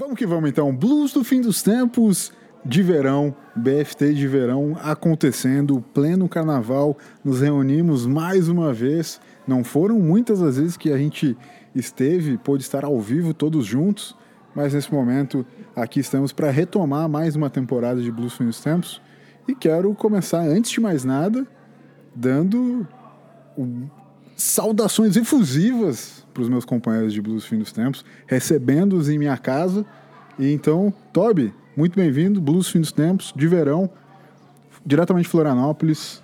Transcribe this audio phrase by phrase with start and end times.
[0.00, 0.74] Vamos que vamos então.
[0.74, 2.32] Blues do fim dos tempos
[2.64, 6.96] de verão, BFT de verão acontecendo, pleno carnaval.
[7.22, 9.20] Nos reunimos mais uma vez.
[9.46, 11.36] Não foram muitas as vezes que a gente
[11.74, 14.16] esteve, pôde estar ao vivo todos juntos,
[14.54, 15.44] mas nesse momento
[15.76, 19.02] aqui estamos para retomar mais uma temporada de Blues do fim dos tempos.
[19.46, 21.46] E quero começar, antes de mais nada,
[22.16, 22.88] dando
[23.54, 23.86] um-
[24.34, 29.84] saudações efusivas para os meus companheiros de Blues Fim dos Tempos, recebendo-os em minha casa.
[30.38, 33.90] E então, Toby, muito bem-vindo, Blues Fim dos Tempos, de verão,
[34.84, 36.22] diretamente de Florianópolis.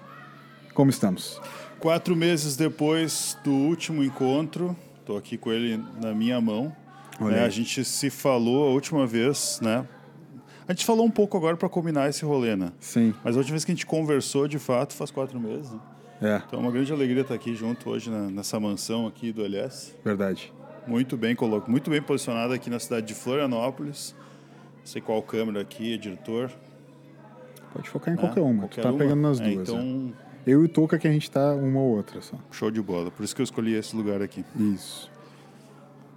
[0.73, 1.39] Como estamos?
[1.79, 6.75] Quatro meses depois do último encontro, estou aqui com ele na minha mão.
[7.21, 9.87] Né, a gente se falou a última vez, né?
[10.69, 12.73] A gente falou um pouco agora para combinar esse rolê, né?
[12.81, 15.71] Sim, Mas a última vez que a gente conversou, de fato, faz quatro meses.
[15.71, 15.79] Né?
[16.21, 19.45] É, Então é uma grande alegria estar aqui junto hoje na- nessa mansão aqui do
[19.45, 19.95] LS.
[20.05, 20.53] verdade.
[20.87, 24.15] Muito bem colocado, muito bem posicionado aqui na cidade de Florianópolis.
[24.79, 26.51] Não sei qual câmera aqui, diretor.
[27.73, 28.23] Pode focar em né?
[28.23, 28.99] qualquer uma, Qualquer tu tá uma.
[28.99, 29.69] pegando nas É, duas.
[29.69, 30.27] então, é.
[30.53, 32.37] Eu e o Toca que a gente tá uma ou outra só.
[32.53, 33.11] show de bola.
[33.11, 34.45] Por isso que eu escolhi esse lugar aqui.
[34.55, 35.11] Isso,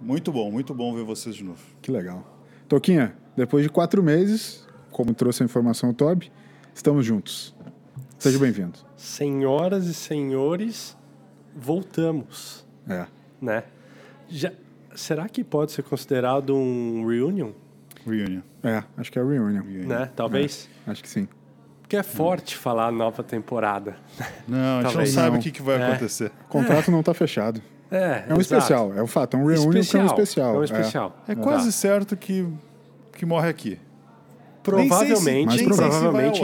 [0.00, 1.58] Muito bom, muito bom ver vocês de novo.
[1.82, 2.24] que legal.
[2.68, 6.30] Toquinha, depois de quatro meses, como trouxe a informação o Toby,
[6.72, 7.54] estamos juntos.
[8.18, 8.78] Seja bem-vindo.
[9.04, 10.94] Senhoras e senhores,
[11.56, 13.06] voltamos, É.
[13.40, 13.64] né?
[14.28, 14.52] Já,
[14.94, 17.52] será que pode ser considerado um reunion,
[18.06, 18.40] Reunion.
[18.62, 19.62] É, acho que é a reunion.
[19.86, 20.10] né?
[20.14, 20.68] Talvez.
[20.86, 21.26] Acho que sim.
[21.80, 23.96] Porque é forte falar nova temporada.
[24.46, 25.38] Não, a gente não Talvez sabe não.
[25.38, 25.86] o que, que vai É.
[25.86, 26.30] acontecer.
[26.44, 27.60] O contrato não tá fechado.
[27.90, 28.40] É, É um exato.
[28.40, 29.34] especial, é um fato.
[29.36, 30.54] É um reunion que é um especial.
[30.54, 31.16] É um especial.
[31.26, 32.46] É quase certo que,
[33.14, 33.78] que morre aqui.
[34.62, 36.40] Provavelmente, Mas nem sei se provavelmente,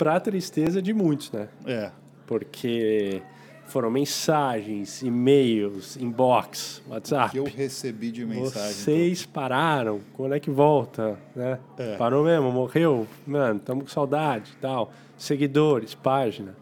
[0.00, 1.48] pra tristeza de muitos, né?
[1.66, 1.90] É.
[2.26, 3.20] Porque
[3.66, 7.32] foram mensagens, e-mails, inbox, WhatsApp.
[7.32, 8.72] Que eu recebi de mensagem.
[8.72, 11.58] Vocês pararam, quando é que volta, né?
[11.76, 11.96] É.
[11.98, 14.90] Parou mesmo, morreu, mano, estamos com saudade e tal.
[15.18, 16.56] Seguidores, página.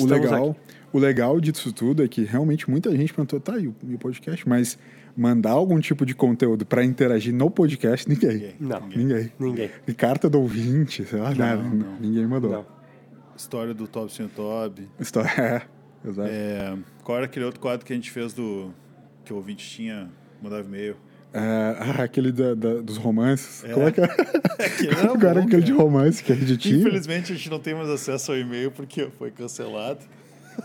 [0.00, 0.60] O legal, aqui.
[0.92, 3.98] o legal disso tudo é que realmente muita gente perguntou, tá aí o e o
[3.98, 4.76] podcast, mas
[5.16, 8.54] mandar algum tipo de conteúdo para interagir no podcast, ninguém.
[8.58, 9.32] Não, Ninguém.
[9.38, 9.70] ninguém.
[9.86, 11.62] E carta do ouvinte, sei lá, nada.
[11.62, 11.96] não.
[12.00, 12.50] Ninguém mandou.
[12.50, 12.66] Não.
[13.36, 14.88] História do Top Sem Tob.
[15.00, 15.30] História,
[16.04, 16.28] é, exato.
[16.30, 18.70] É, qual era aquele outro quadro que a gente fez do.
[19.24, 20.08] que o ouvinte tinha,
[20.42, 20.96] mandava e-mail?
[21.34, 21.40] É,
[21.78, 23.64] ah, aquele da- da- dos romances.
[23.72, 24.04] Como é que é?
[24.62, 26.76] Aquele era Agora bom, aquele de romance que a gente tinha.
[26.76, 30.00] Infelizmente a gente não tem mais acesso ao e-mail porque foi cancelado.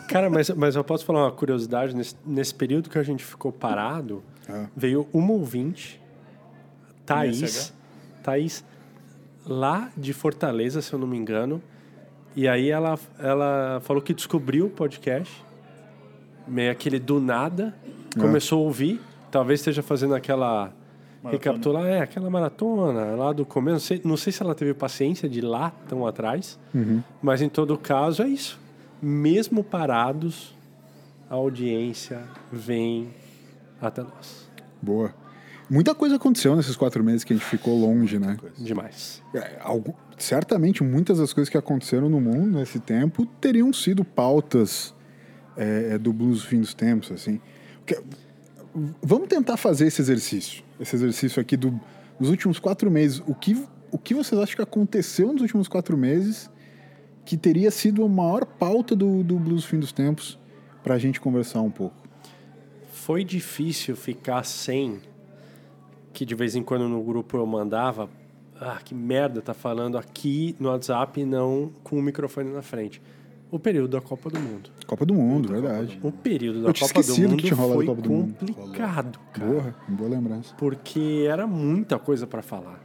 [0.09, 1.95] Cara, mas, mas eu posso falar uma curiosidade.
[1.95, 4.67] Nesse, nesse período que a gente ficou parado, Ah.
[4.75, 6.01] veio uma ouvinte,
[7.05, 7.73] Thaís?
[8.23, 8.63] Thaís,
[9.45, 11.61] lá de Fortaleza, se eu não me engano.
[12.35, 15.43] E aí ela, ela falou que descobriu o podcast,
[16.47, 17.73] meio aquele do nada,
[18.15, 18.19] Ah.
[18.21, 20.71] começou a ouvir, talvez esteja fazendo aquela...
[21.29, 23.73] Recapitular, é, aquela maratona lá do começo.
[23.73, 27.03] Não sei, não sei se ela teve paciência de lá tão atrás, Uhum.
[27.21, 28.57] mas em todo caso é isso.
[29.01, 30.55] Mesmo parados,
[31.29, 33.09] a audiência vem
[33.81, 34.49] até nós.
[34.81, 35.13] Boa.
[35.69, 38.37] Muita coisa aconteceu nesses quatro meses que a gente ficou longe, né?
[38.57, 39.21] Demais.
[39.33, 44.95] É, algo- certamente muitas das coisas que aconteceram no mundo nesse tempo teriam sido pautas
[45.57, 47.41] é, do blues fim dos tempos, assim.
[47.85, 48.01] Que-
[49.01, 51.77] vamos tentar fazer esse exercício, esse exercício aqui do,
[52.19, 53.21] dos últimos quatro meses.
[53.27, 56.49] O que, o que vocês acham que aconteceu nos últimos quatro meses
[57.25, 60.39] que teria sido a maior pauta do, do blues fim dos tempos
[60.81, 62.06] para a gente conversar um pouco?
[63.07, 64.99] Foi difícil ficar sem,
[66.11, 68.09] que de vez em quando no grupo eu mandava,
[68.59, 73.01] ah, que merda tá falando aqui no WhatsApp e não com o microfone na frente.
[73.49, 74.69] O período da Copa do Mundo.
[74.85, 75.97] Copa do Mundo, verdade.
[76.03, 78.35] O período da Copa do que Mundo tinha rolado foi Copa do Mundo.
[78.45, 79.51] complicado, cara.
[79.51, 80.53] Boa, boa lembrança.
[80.57, 82.81] porque era muita coisa para falar.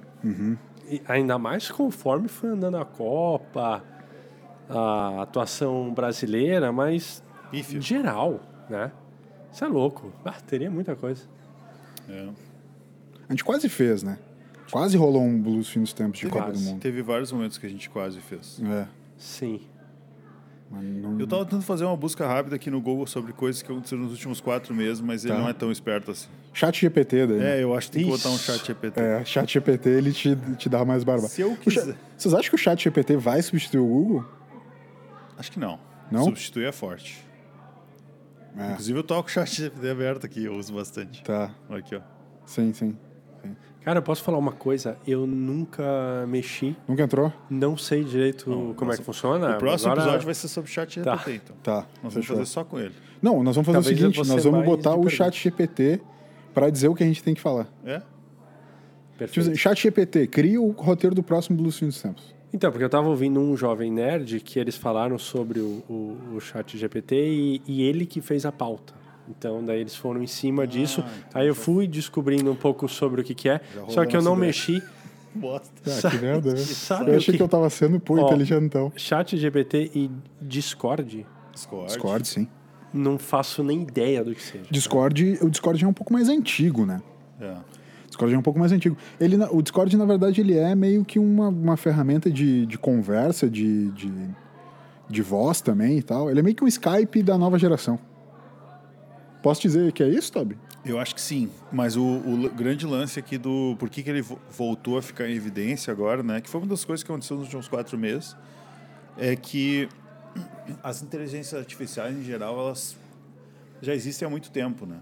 [0.88, 3.82] E ainda mais conforme foi andando a Copa,
[4.70, 7.82] a atuação brasileira, mas Pífio.
[7.82, 8.38] geral,
[8.70, 8.92] né?
[9.52, 10.12] Isso é louco.
[10.24, 11.22] Ah, teria muita coisa.
[12.08, 12.28] É.
[13.28, 14.18] A gente quase fez, né?
[14.70, 16.28] Quase rolou um blues fim dos tempos de.
[16.28, 16.80] Copa do Mundo.
[16.80, 18.60] Teve vários momentos que a gente quase fez.
[18.64, 18.86] É.
[19.18, 19.60] Sim.
[20.70, 21.20] Mas não...
[21.20, 24.12] Eu tava tentando fazer uma busca rápida aqui no Google sobre coisas que aconteceram nos
[24.12, 25.40] últimos quatro meses, mas ele Tá.
[25.40, 26.28] não é tão esperto assim.
[26.54, 27.40] Chat GPT daí.
[27.42, 28.44] É, eu acho que tem que botar um Isso.
[28.44, 28.98] chat GPT.
[29.00, 31.28] É, chat GPT ele te, te dá mais barba.
[31.28, 31.96] Se eu cha- quiser.
[32.16, 34.24] Vocês acham que o chat GPT vai substituir o Google?
[35.36, 35.78] Acho que não.
[36.10, 36.24] Não?
[36.24, 37.22] Substituir é forte.
[38.56, 41.22] É, Inclusive eu toco o chat GPT aberto aqui, eu uso bastante.
[41.22, 41.50] tá.
[41.70, 42.00] Aqui, ó.
[42.46, 42.96] Sim, sim.
[43.84, 44.96] Cara, eu posso falar uma coisa?
[45.04, 47.32] Eu nunca mexi, Nunca entrou?
[47.50, 49.56] não sei direito Não, como é nossa, que funciona.
[49.56, 51.16] O próximo Agora- episódio vai ser sobre chat Tá.
[51.16, 51.56] GPT, então.
[51.64, 51.74] Tá.
[51.74, 52.36] Nós vamos fechou.
[52.36, 52.94] fazer só com ele.
[53.20, 56.00] Não, nós vamos fazer Talvez o seguinte: nós vamos botar o chat GPT
[56.54, 57.66] para dizer o que a gente tem que falar.
[57.84, 58.00] É?
[59.18, 59.46] Perfeito.
[59.46, 62.32] Tipo, chat GPT, cria o roteiro do próximo Blues Fim dos Tempos.
[62.52, 66.40] Então, porque eu tava ouvindo um jovem nerd que eles falaram sobre o, o, o
[66.40, 68.92] chat GPT e, e ele que fez a pauta.
[69.28, 71.02] Então, daí eles foram em cima disso.
[71.32, 73.60] Aí eu fui descobrindo um pouco sobre o que, que é.
[73.88, 74.46] Só que eu não ideia.
[74.48, 74.82] mexi.
[75.34, 75.70] Bosta.
[75.86, 76.56] Ah, que merda, né?
[76.60, 78.92] Sabe Eu o achei que- que eu tava sendo, pô, Ó, inteligentão.
[78.96, 80.10] Chat GPT e
[80.40, 81.86] Discord, Discord.
[81.86, 82.46] Discord, sim.
[82.92, 84.64] não faço nem ideia do que seja.
[84.70, 87.00] Discord, o Discord é um pouco mais antigo, né?
[87.40, 87.54] É.
[88.12, 88.96] Discord é um pouco mais antigo.
[89.18, 93.48] Ele, o Discord, na verdade, ele é meio que uma, uma ferramenta de, de conversa,
[93.48, 94.12] de, de,
[95.08, 96.30] de voz também e tal.
[96.30, 97.98] Ele é meio que um Skype da nova geração.
[99.42, 100.56] Posso dizer que é isso, Toby?
[100.84, 104.20] Eu acho que sim, mas o, o grande lance aqui do por que, que ele
[104.20, 106.40] vo- voltou a ficar em evidência agora, né?
[106.40, 108.36] Que foi uma das coisas que aconteceu nos últimos quatro meses,
[109.16, 109.88] é que
[110.82, 112.96] as inteligências artificiais em geral elas
[113.80, 114.96] já existem há muito tempo, né?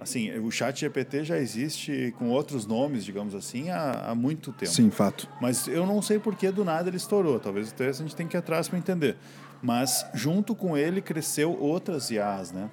[0.00, 4.72] Assim, o Chat GPT já existe com outros nomes, digamos assim, há, há muito tempo.
[4.72, 5.28] Sim, fato.
[5.40, 7.38] Mas eu não sei por que do nada ele estourou.
[7.38, 9.16] Talvez até a gente tem que ir atrás para entender.
[9.62, 12.70] Mas junto com ele cresceu outras IAs, né?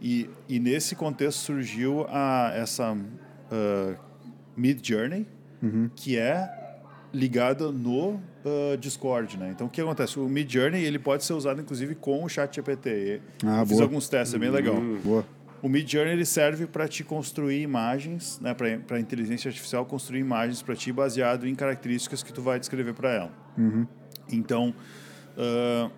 [0.00, 3.96] E, e nesse contexto surgiu a, essa uh,
[4.56, 5.26] Mid Journey,
[5.96, 6.48] que é
[7.12, 9.50] ligada no uh, Discord, né?
[9.50, 10.20] Então o que acontece?
[10.20, 13.20] O Mid Journey ele pode ser usado inclusive com o Chat GPT.
[13.44, 13.82] Ah, Fiz boa.
[13.82, 14.76] alguns testes, é bem legal.
[15.02, 15.24] Boa.
[15.62, 20.20] O Mid Journey ele serve para te construir imagens, né, para a inteligência artificial construir
[20.20, 23.32] imagens para ti baseado em características que tu vai descrever para ela.
[24.30, 24.74] Então,
[25.36, 25.90] ah,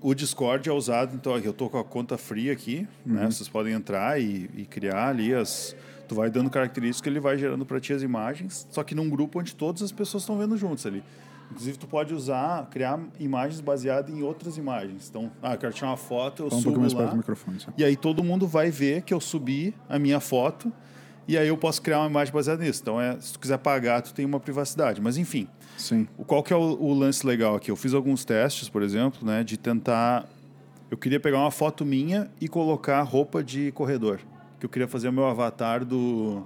[0.00, 1.14] o Discord é usado.
[1.14, 3.26] Então, eu tô com a conta free aqui, né?
[3.30, 5.76] Vocês podem entrar e, e criar ali as.
[6.08, 9.38] Tu vai dando características, ele vai gerando para ti as imagens, só que num grupo
[9.38, 11.02] onde todas as pessoas estão vendo juntos ali.
[11.52, 15.08] Inclusive, tu pode usar, criar imagens baseadas em outras imagens.
[15.08, 16.98] Então, ah, eu quero tirar uma foto, eu Fala um subo pouco mais lá.
[17.00, 17.60] perto do microfone.
[17.60, 17.70] só.
[17.76, 20.72] E aí todo mundo vai ver que eu subi a minha foto
[21.28, 22.80] e aí eu posso criar uma imagem baseada nisso.
[22.82, 25.00] Então, é, se tu quiser pagar, tu tem uma privacidade.
[25.00, 25.46] Mas enfim,
[25.76, 26.08] Sim.
[26.18, 27.70] o- qual que é o, o lance legal aqui?
[27.70, 30.26] Eu fiz alguns testes, por exemplo, né, de tentar...
[30.90, 34.20] Eu queria pegar uma foto minha e colocar roupa de corredor.
[34.60, 36.44] Que eu queria fazer o meu avatar do,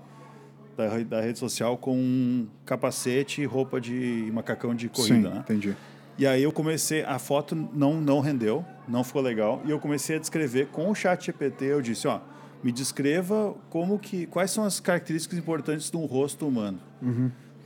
[0.76, 5.40] da, da rede social com um capacete e roupa de macacão de corrida, Sim, né?
[5.40, 5.76] entendi.
[6.18, 10.16] E aí eu comecei, a foto não não rendeu, não ficou legal, e eu comecei
[10.16, 12.20] a descrever com o chat GPT, eu disse, ó,
[12.62, 16.78] me descreva como que quais são as características importantes de um rosto humano.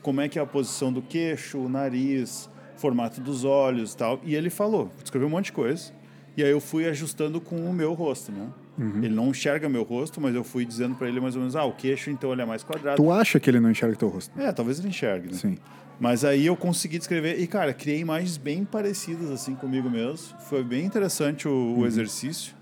[0.03, 4.21] Como é que é a posição do queixo, o nariz, formato dos olhos, e tal.
[4.25, 5.93] E ele falou, descreveu um monte de coisa.
[6.37, 8.49] E aí eu fui ajustando com o meu rosto, né?
[8.81, 11.65] Ele não enxerga meu rosto, mas eu fui dizendo para ele mais ou menos, ah,
[11.65, 12.97] o queixo então ele é mais quadrado.
[12.97, 14.39] Tu acha que ele não enxerga teu rosto?
[14.41, 15.35] É, talvez ele enxergue, né?
[15.35, 15.59] Sim.
[15.99, 20.39] Mas aí eu consegui descrever e, cara, criei imagens bem parecidas assim comigo mesmo.
[20.41, 22.55] Foi bem interessante o, o exercício.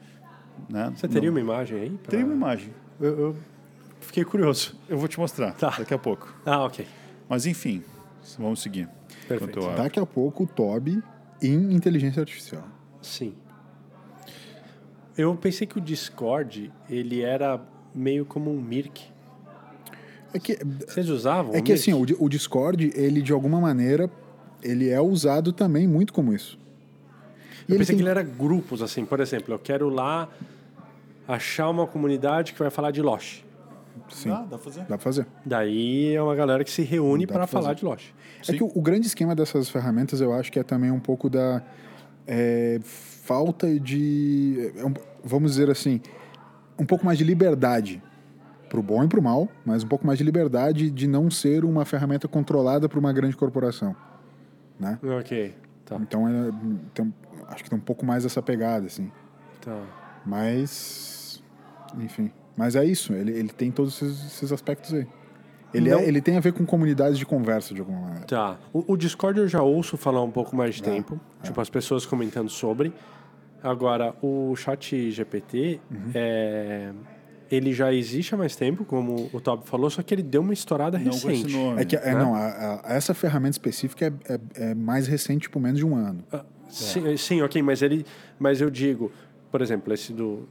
[0.69, 0.93] Né?
[0.97, 1.91] Você teria uma imagem aí?
[1.91, 2.71] pra- Teria uma imagem.
[3.01, 3.37] Eu, eu
[4.01, 4.75] fiquei curioso.
[4.89, 5.71] Eu vou te mostrar Tá.
[5.79, 6.35] daqui a pouco.
[6.45, 6.85] Ah, ok.
[7.29, 7.83] Mas enfim,
[8.37, 8.89] vamos seguir.
[9.29, 9.61] Perfeito.
[9.77, 11.01] Daqui a pouco o Toby
[11.41, 12.65] em inteligência artificial.
[13.01, 13.35] Sim.
[15.19, 17.61] Eu pensei que o Discord, ele era
[17.95, 19.03] meio como um Mirk.
[20.33, 20.57] É que,
[20.87, 21.91] Vocês usavam é o que Mirk?
[21.91, 24.09] assim, o, o Discord, ele de alguma maneira,
[24.63, 26.57] ele é usado também muito como isso.
[27.69, 29.05] E Eu pensei tem- que ele era grupos, assim.
[29.05, 30.29] Por exemplo, eu quero lá
[31.27, 33.43] achar uma comunidade que vai falar de Lost.
[34.11, 34.81] Sim, Ah, dá pra fazer?
[34.81, 35.27] dá pra fazer.
[35.45, 38.11] Daí é uma galera que se reúne Dá para falar de Lost.
[38.49, 41.29] É que o, o grande esquema dessas ferramentas, eu acho que é também um pouco
[41.29, 41.61] da
[42.27, 44.95] é, falta de, é um-
[45.25, 46.01] vamos dizer assim,
[46.79, 48.03] um pouco mais de liberdade
[48.69, 51.85] pro bom e pro mal, mas um pouco mais de liberdade de não ser uma
[51.85, 53.97] ferramenta controlada por uma grande corporação,
[54.79, 54.99] né?
[55.19, 55.55] Ok,
[55.87, 55.97] tá.
[55.97, 56.49] Então, é,
[56.93, 57.13] então,
[57.49, 59.11] acho que tem um pouco mais essa pegada, assim.
[59.61, 59.81] tá.
[60.43, 61.43] Mas,
[61.99, 62.31] enfim.
[62.57, 65.07] Mas é isso, ele, ele tem todos esses, esses aspectos aí.
[65.73, 68.27] Ele, é- ele tem a ver com comunidades de conversa, de alguma maneira.
[68.27, 68.57] Tá.
[68.73, 71.21] O, o Discord eu já ouço falar um pouco mais de É, tempo.
[71.43, 72.93] Tipo, as pessoas comentando sobre.
[73.63, 76.11] Agora, o chat GPT, Uhum.
[76.15, 76.91] é,
[77.51, 80.53] ele já existe há mais tempo, como o Toby falou, só que ele deu uma
[80.53, 81.53] estourada Não com esse recente.
[81.57, 81.83] nome.
[81.83, 82.15] É que, é, né?
[82.15, 85.97] não, a- a- essa ferramenta específica é, é- é mais recente, tipo, menos de um
[85.97, 86.23] ano.
[86.33, 88.05] Ah, Sim, sim, ok, mas ele.
[88.39, 89.11] Mas eu digo,
[89.51, 90.47] por exemplo, esse do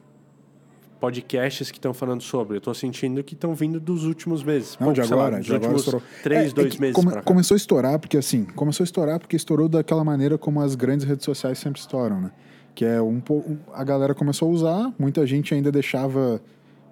[0.99, 4.75] podcasts que estão falando sobre, eu estou sentindo que estão vindo dos últimos meses.
[4.79, 6.01] Não, Pouco, de lá, agora, dos de agora últimos estourou.
[6.23, 7.21] três, É, é dois que meses come-.
[7.21, 11.05] Começou a estourar, porque assim, começou a estourar porque estourou daquela maneira como as grandes
[11.05, 12.31] redes sociais sempre estouram, né?
[12.77, 13.57] Que é um pouco.
[13.73, 16.39] A galera começou a usar, muita gente ainda deixava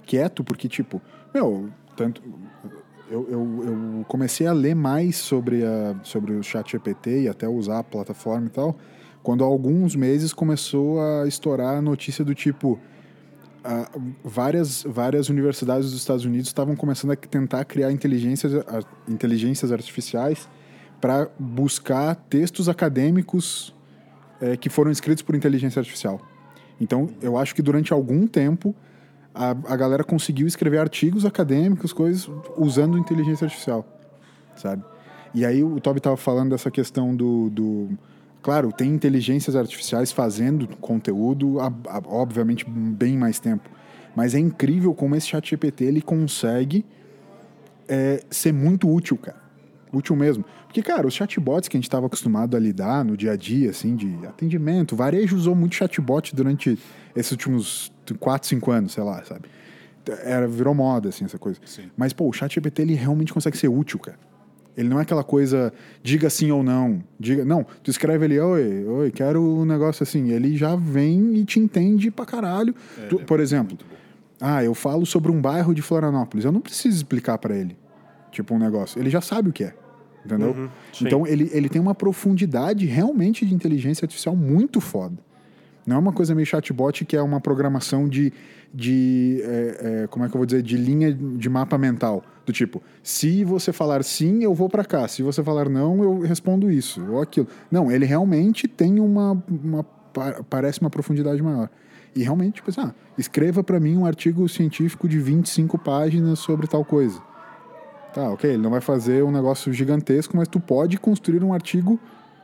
[0.04, 1.00] quieto, porque, tipo,
[1.32, 2.24] meu, tanto.
[3.08, 7.48] Eu, eu, eu comecei a ler mais sobre, a, sobre o chat GPT e até
[7.48, 8.76] usar a plataforma e tal,
[9.22, 12.80] quando há alguns meses começou a estourar a notícia do tipo.
[14.24, 18.54] várias, várias universidades dos Estados Unidos estavam começando a tentar criar inteligências,
[19.08, 20.50] inteligências artificiais
[21.00, 23.76] para buscar textos acadêmicos
[24.42, 26.20] é, que foram escritos por inteligência artificial.
[26.80, 28.76] Então, eu acho que durante algum tempo
[29.34, 33.86] a, a galera conseguiu escrever artigos acadêmicos, coisas usando inteligência artificial,
[34.56, 34.84] sabe?
[35.34, 37.90] E aí o Toby estava falando dessa questão do, do,
[38.46, 41.74] Claro, tem inteligências artificiais fazendo conteúdo, há,
[42.06, 43.68] obviamente, bem mais tempo.
[44.16, 46.86] Mas é incrível como esse chat GPT ele consegue
[47.88, 49.42] é, ser muito útil, cara.
[49.96, 50.44] Útil mesmo.
[50.66, 53.70] Porque, cara, os chatbots que a gente estava acostumado a lidar no dia a dia,
[53.70, 56.78] assim, de atendimento, varejo usou muito chatbot durante
[57.16, 59.50] esses últimos 4, 5 anos, sei lá, sabe?
[60.24, 61.60] Era, virou moda, assim, essa coisa.
[61.66, 61.90] Sim.
[61.96, 64.20] Mas, pô, o chat GPT, ele realmente consegue ser útil, cara.
[64.78, 65.72] Ele não é aquela coisa,
[66.04, 67.02] diga sim ou não.
[67.20, 70.32] Diga, não, tu escreve ali, oi, oi, quero um negócio assim.
[70.32, 72.76] Ele já vem e te entende pra caralho.
[72.98, 73.78] É, tu, por exemplo,
[74.40, 76.44] ah, eu falo sobre um bairro de Florianópolis.
[76.44, 77.78] Eu não preciso explicar para ele,
[78.32, 79.00] tipo, um negócio.
[79.00, 79.74] Ele já sabe o que é.
[80.26, 80.50] Entendeu?
[80.50, 80.70] Uhum,
[81.02, 85.16] então, ele, ele tem uma profundidade realmente de inteligência artificial muito foda.
[85.86, 88.34] Não é uma coisa meio chatbot que é uma programação de,
[88.74, 92.24] de é, é, como é que eu vou dizer, de linha de mapa mental.
[92.44, 95.08] Do tipo, se você falar sim, eu vou para cá.
[95.08, 97.48] Se você falar não, eu respondo isso ou aquilo.
[97.70, 99.86] Não, ele realmente tem uma, uma
[100.50, 101.70] parece uma profundidade maior.
[102.16, 106.66] E realmente, tipo assim, ah, escreva para mim um artigo científico de 25 páginas sobre
[106.66, 107.22] tal coisa.
[108.16, 112.00] Tá, ok, ele não vai fazer um negócio gigantesco, mas tu pode construir um artigo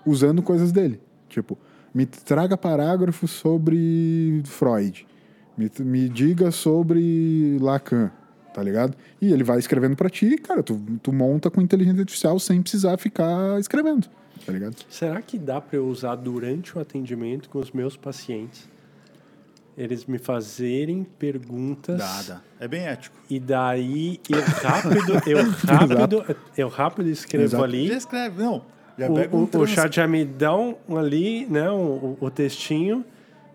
[0.05, 0.99] usando coisas dele.
[1.29, 1.57] Tipo,
[1.93, 5.07] me traga parágrafos sobre Freud.
[5.57, 8.11] Me, me diga sobre Lacan,
[8.53, 8.97] tá ligado?
[9.21, 12.97] E ele vai escrevendo para ti, cara, tu, tu monta com inteligência artificial sem precisar
[12.97, 14.09] ficar escrevendo,
[14.45, 14.75] tá ligado?
[14.89, 18.67] Será que dá para eu usar durante o atendimento com os meus pacientes?
[19.77, 21.97] Eles me fazerem perguntas.
[22.59, 23.15] É bem ético.
[23.29, 27.63] E daí eu rápido, eu rápido, eu rápido escrevo Exato.
[27.63, 27.87] ali.
[27.87, 28.61] Já escreve, não.
[28.97, 32.17] Já o, pega um o, o trans- chat já me dá um, ali, né, o,
[32.19, 33.03] o textinho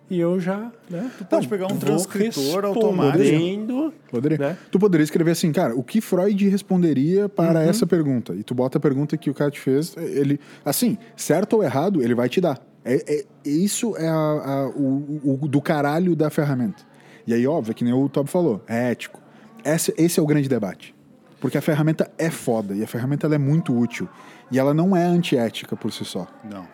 [0.09, 3.93] e eu já, né, tu pode pegar um transcritor automático.
[4.11, 4.39] Poderia.
[4.39, 4.57] né?
[4.71, 7.69] Tu poderia escrever assim, cara, o que Freud responderia para Uhum.
[7.69, 8.35] essa pergunta?
[8.35, 12.03] E tu bota a pergunta que o cara te fez, ele, assim, certo ou errado,
[12.03, 12.59] ele vai te dar.
[12.89, 16.83] É, é- isso é a- a- o, o- do caralho da ferramenta.
[17.27, 19.21] E aí, óbvio, que nem o Tob falou, é ético.
[19.65, 20.95] Esse, esse é o grande debate.
[21.41, 24.09] Porque a ferramenta é foda e a ferramenta é muito útil.
[24.51, 26.27] E ela não é antiética por si só.
[26.49, 26.67] Não.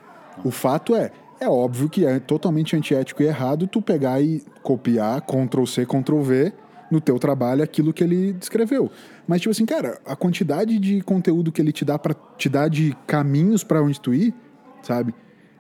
[0.45, 5.23] O fato é, é óbvio que é totalmente antiético e errado tu pegar e copiar,
[5.23, 6.53] Ctrl C, Ctrl V,
[6.91, 8.91] no teu trabalho aquilo que ele descreveu.
[9.27, 12.69] Mas, tipo assim, cara, a quantidade de conteúdo que ele te dá para te dar
[12.69, 14.35] de caminhos para onde tu ir,
[14.83, 15.15] sabe?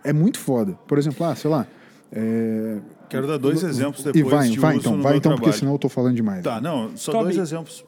[0.04, 0.72] É muito foda.
[0.86, 1.66] Por exemplo, ah, sei lá.
[2.12, 2.78] é,
[3.08, 5.42] Quero dar dois exemplos E depois vai, de vai uso então, no vai então, porque
[5.42, 5.58] trabalho.
[5.58, 6.42] senão eu tô falando demais.
[6.42, 7.24] Tá, não, só Toby.
[7.24, 7.84] dois exemplos.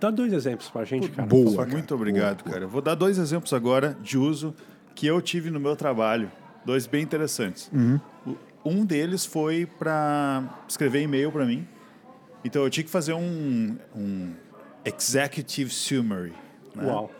[0.00, 1.28] Dá dois exemplos pra gente, cara.
[1.28, 1.50] boa.
[1.52, 1.68] favor.
[1.68, 2.64] Muito obrigado, cara.
[2.64, 4.52] Eu Vou dar dois exemplos agora de uso
[4.96, 6.30] que eu tive no meu trabalho.
[6.66, 7.70] Dois bem interessantes.
[8.26, 11.66] O- Um deles foi para escrever e-mail para mim.
[12.44, 14.32] Então eu tinha que fazer um, um
[14.84, 16.32] executive summary.
[16.74, 16.84] né?
[16.84, 17.10] Uau.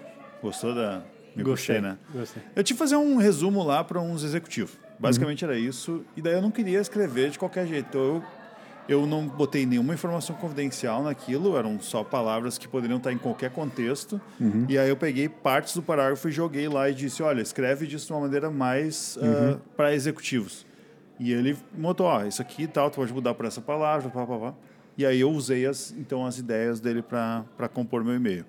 [0.43, 1.03] Gostou da.
[1.35, 1.97] Me Gostei, né?
[2.13, 2.43] gostei.
[2.55, 4.79] Eu tinha que fazer um resumo lá para uns executivos.
[4.99, 6.05] Basicamente era isso.
[6.17, 7.87] E daí eu não queria escrever de qualquer jeito.
[7.89, 8.23] Então eu,
[8.89, 11.57] eu não botei nenhuma informação confidencial naquilo.
[11.57, 14.21] Eram só palavras que poderiam estar em qualquer contexto.
[14.69, 18.07] E aí eu peguei partes do parágrafo e joguei lá e disse: olha, escreve disso
[18.07, 19.19] de uma maneira mais
[19.77, 20.65] para executivos.
[21.19, 24.27] E ele botou: ó, isso aqui e tal, tu pode mudar por essa palavra, pá,
[24.27, 24.55] pá, pá.
[24.97, 28.45] E aí eu usei as, então as ideias dele para compor meu e-mail.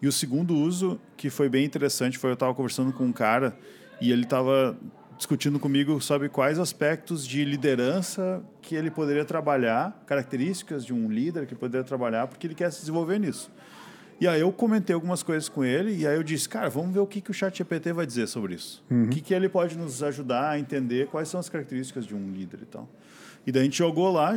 [0.00, 3.56] E o segundo uso, que foi bem interessante, foi eu estava conversando com um cara
[4.00, 4.78] e ele estava
[5.16, 11.46] discutindo comigo sobre quais aspectos de liderança que ele poderia trabalhar, características de um líder
[11.46, 13.50] que poderia trabalhar, porque ele quer se desenvolver nisso.
[14.20, 17.00] E aí eu comentei algumas coisas com ele e aí eu disse, cara, vamos ver
[17.00, 18.84] o que, que o ChatGPT vai dizer sobre isso.
[19.06, 22.32] O que, que ele pode nos ajudar a entender quais são as características de um
[22.32, 22.88] líder e tal.
[23.46, 24.32] E daí a gente jogou lá,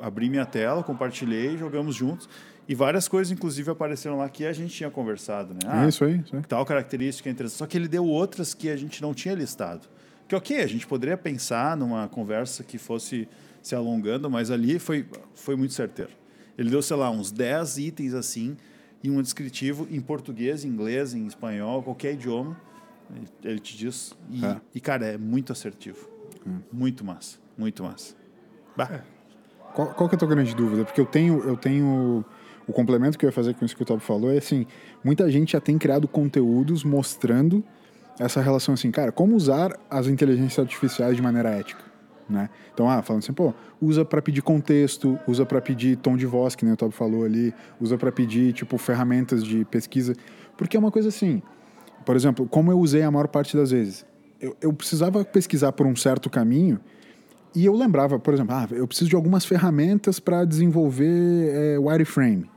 [0.00, 2.28] abri minha tela, compartilhei, jogamos juntos.
[2.68, 5.60] E várias coisas, inclusive, apareceram lá que a gente tinha conversado, né?
[5.66, 6.42] Ah, É isso aí, isso aí.
[6.42, 7.58] tal característica é interessante.
[7.58, 9.88] Só que ele deu outras que a gente não tinha listado.
[10.28, 13.28] Que ok, a gente poderia pensar numa conversa que fosse
[13.60, 16.10] se alongando, mas ali foi, foi muito certeiro.
[16.56, 18.56] Ele deu, sei lá, uns 10 itens assim,
[19.02, 22.56] e um descritivo em português, em inglês, em espanhol, qualquer idioma.
[23.44, 24.14] Ele- te diz.
[24.30, 24.56] E, É.
[24.74, 26.08] e, cara, é muito assertivo.
[26.72, 27.38] Muito massa.
[27.58, 28.14] Muito massa.
[28.76, 29.02] Bah,
[29.74, 30.84] Qual, qual que é a tua grande dúvida?
[30.84, 32.24] Porque eu tenho, eu tenho
[32.66, 34.66] o complemento que eu ia fazer com isso que o Tob falou é assim,
[35.02, 37.64] muita gente já tem criado conteúdos mostrando
[38.18, 41.82] essa relação assim, cara, como usar as inteligências artificiais de maneira ética,
[42.28, 42.48] Né?
[42.72, 46.54] Então, ah, falando assim, pô, usa para pedir contexto, usa para pedir tom de voz,
[46.54, 50.14] que nem o Tob falou ali, usa para pedir, tipo, ferramentas de pesquisa.
[50.56, 51.42] Porque é uma coisa assim,
[52.04, 54.06] por exemplo, como eu usei a maior parte das vezes,
[54.40, 56.80] eu, eu precisava pesquisar por um certo caminho
[57.54, 62.50] e eu lembrava, por exemplo, ah, eu preciso de algumas ferramentas para desenvolver é, wireframe.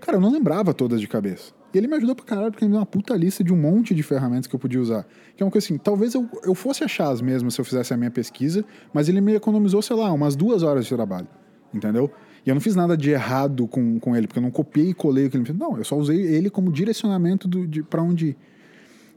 [0.00, 1.52] Cara, eu não lembrava todas de cabeça.
[1.72, 3.56] E ele me ajudou pra caralho, porque ele me deu uma puta lista de um
[3.56, 5.06] monte de ferramentas que eu podia usar.
[5.36, 7.94] Que é uma coisa assim, talvez eu, eu fosse achar as mesmas se eu fizesse
[7.94, 11.28] a minha pesquisa, mas ele me economizou, sei lá, umas duas horas de trabalho.
[11.72, 12.10] Entendeu?
[12.44, 14.94] E eu não fiz nada de errado com, com ele, porque eu não copiei e
[14.94, 15.58] colei o que ele me fez.
[15.58, 17.48] Não, eu só usei ele como direcionamento
[17.88, 18.36] para onde ir.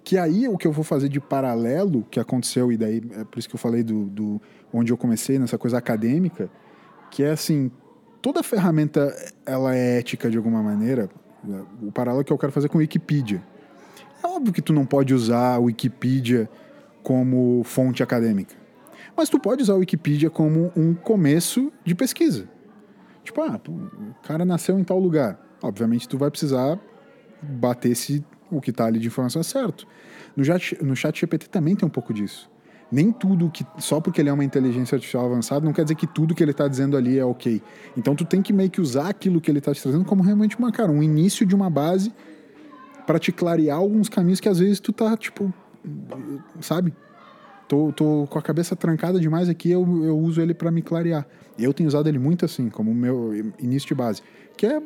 [0.03, 3.39] Que aí o que eu vou fazer de paralelo, que aconteceu, e daí é por
[3.39, 6.51] isso que eu falei do, do onde eu comecei, nessa coisa acadêmica,
[7.09, 7.71] que é assim,
[8.23, 9.13] toda ferramenta
[9.45, 11.09] ela é ética de alguma maneira.
[11.81, 13.43] O paralelo que eu quero fazer com Wikipedia.
[14.23, 16.49] É óbvio que tu não pode usar a Wikipedia
[17.03, 18.55] como fonte acadêmica.
[19.15, 22.47] Mas tu pode usar a Wikipedia como um começo de pesquisa.
[23.25, 25.37] Tipo, ah, o cara nasceu em tal lugar.
[25.61, 26.79] Obviamente tu vai precisar
[27.41, 29.85] bater se o que está ali de informação é certo.
[30.35, 32.49] No chat, no chat GPT também tem um pouco disso.
[32.91, 33.65] Nem tudo que.
[33.79, 36.51] Só porque ele é uma inteligência artificial avançada, não quer dizer que tudo que ele
[36.51, 37.61] está dizendo ali é ok.
[37.97, 40.57] Então tu tem que meio que usar aquilo que ele está te trazendo como realmente
[40.57, 42.13] uma, cara, um início de uma base
[43.07, 45.53] para te clarear alguns caminhos que às vezes tu tá, tipo.
[46.61, 46.93] Sabe?
[47.67, 51.25] Tô, tô com a cabeça trancada demais aqui, eu, eu uso ele para me clarear.
[51.57, 54.21] Eu tenho usado ele muito assim, como meu início de base.
[54.55, 54.81] Que é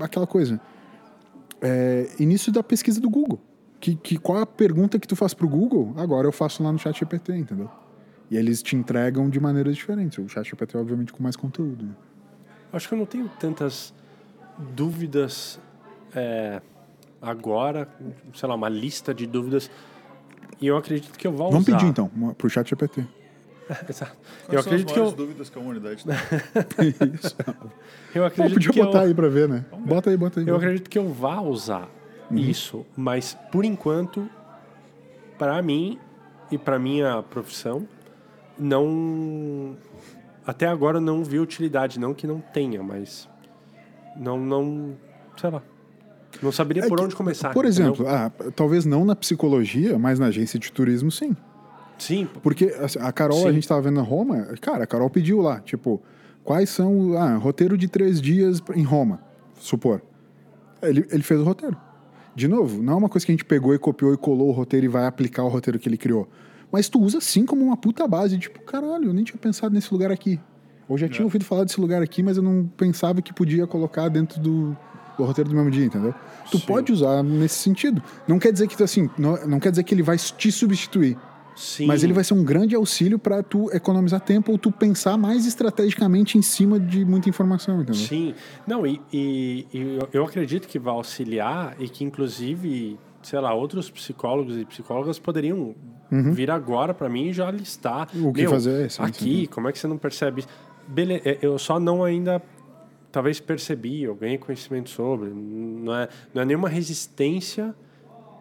[0.00, 0.60] aquela coisa
[1.60, 3.40] é, início da pesquisa do Google.
[3.80, 5.94] Que, que, qual a pergunta que tu faz pro Google?
[5.96, 7.70] Agora eu faço lá no chat GPT, entendeu?
[8.30, 10.18] E eles te entregam de maneiras diferentes.
[10.18, 11.84] O chat GPT, obviamente, com mais conteúdo.
[11.84, 11.92] Né?
[12.72, 13.94] Acho que eu não tenho tantas
[14.74, 15.58] dúvidas
[16.14, 16.60] é,
[17.22, 17.88] agora,
[18.34, 19.70] sei lá, uma lista de dúvidas.
[20.60, 21.78] E eu acredito que eu vou Vamos usar.
[21.78, 23.06] pedir então, pro chat GPT.
[23.88, 24.16] Exato.
[24.46, 26.14] Quais Eu são acredito as que eu, dúvidas que a humanidade tem?
[27.14, 27.36] Isso.
[28.14, 29.64] eu Pô, acredito podia que botar eu, aí pra ver, né?
[29.86, 30.46] Bota aí, bota aí.
[30.48, 30.66] eu bota.
[30.66, 31.88] acredito que eu vá usar
[32.30, 32.38] Uhum.
[32.38, 34.28] isso, mas por enquanto,
[35.38, 35.98] para mim
[36.50, 37.86] e para minha profissão,
[38.58, 39.76] não
[40.46, 43.28] até agora não vi utilidade, não que não tenha, mas
[44.16, 44.96] não não,
[45.36, 45.62] sei lá.
[46.42, 47.52] Não saberia É por que, onde começar.
[47.52, 51.34] Por exemplo, ah, talvez não na psicologia, mas na agência de turismo, sim.
[51.98, 53.48] sim, Porque assim, a Carol, Sim.
[53.48, 56.00] a gente tava vendo na Roma, cara, a Carol pediu lá, tipo,
[56.44, 57.16] quais são.
[57.16, 59.20] Ah, roteiro de três dias em Roma,
[59.58, 60.02] supor.
[60.82, 61.76] Ele, ele fez o roteiro.
[62.38, 64.52] De novo, não é uma coisa que a gente pegou e copiou e colou o
[64.52, 66.28] roteiro e vai aplicar o roteiro que ele criou.
[66.70, 69.92] Mas tu usa sim como uma puta base, tipo, caralho, eu nem tinha pensado nesse
[69.92, 70.38] lugar aqui.
[70.88, 74.08] Ou já tinha ouvido falar desse lugar aqui, mas eu não pensava que podia colocar
[74.08, 74.76] dentro do,
[75.16, 76.14] do roteiro do mesmo dia, entendeu?
[76.48, 76.64] Tu Sim.
[76.64, 78.00] pode usar nesse sentido.
[78.28, 81.18] Não quer dizer que tu, assim, não, não quer dizer que ele vai te substituir.
[81.58, 81.86] Sim.
[81.86, 85.44] Mas ele vai ser um grande auxílio para tu economizar tempo ou tu pensar mais
[85.46, 87.94] estrategicamente em cima de muita informação, entendeu?
[87.94, 88.34] Sim.
[88.66, 93.90] Não, e, e- e eu- acredito que vai auxiliar e que, inclusive, sei lá, outros
[93.90, 95.74] psicólogos e psicólogas poderiam
[96.10, 98.08] vir agora para mim e já listar.
[98.14, 98.28] Uhum.
[98.28, 99.46] O que Meu, fazer, sim, Aqui, sim.
[99.46, 100.48] como é que você não percebe isso?
[100.86, 102.40] Bele- é, Eu só não ainda,
[103.12, 105.28] talvez percebi, eu ganhei conhecimento sobre.
[105.28, 107.74] Não é, não é nenhuma resistência,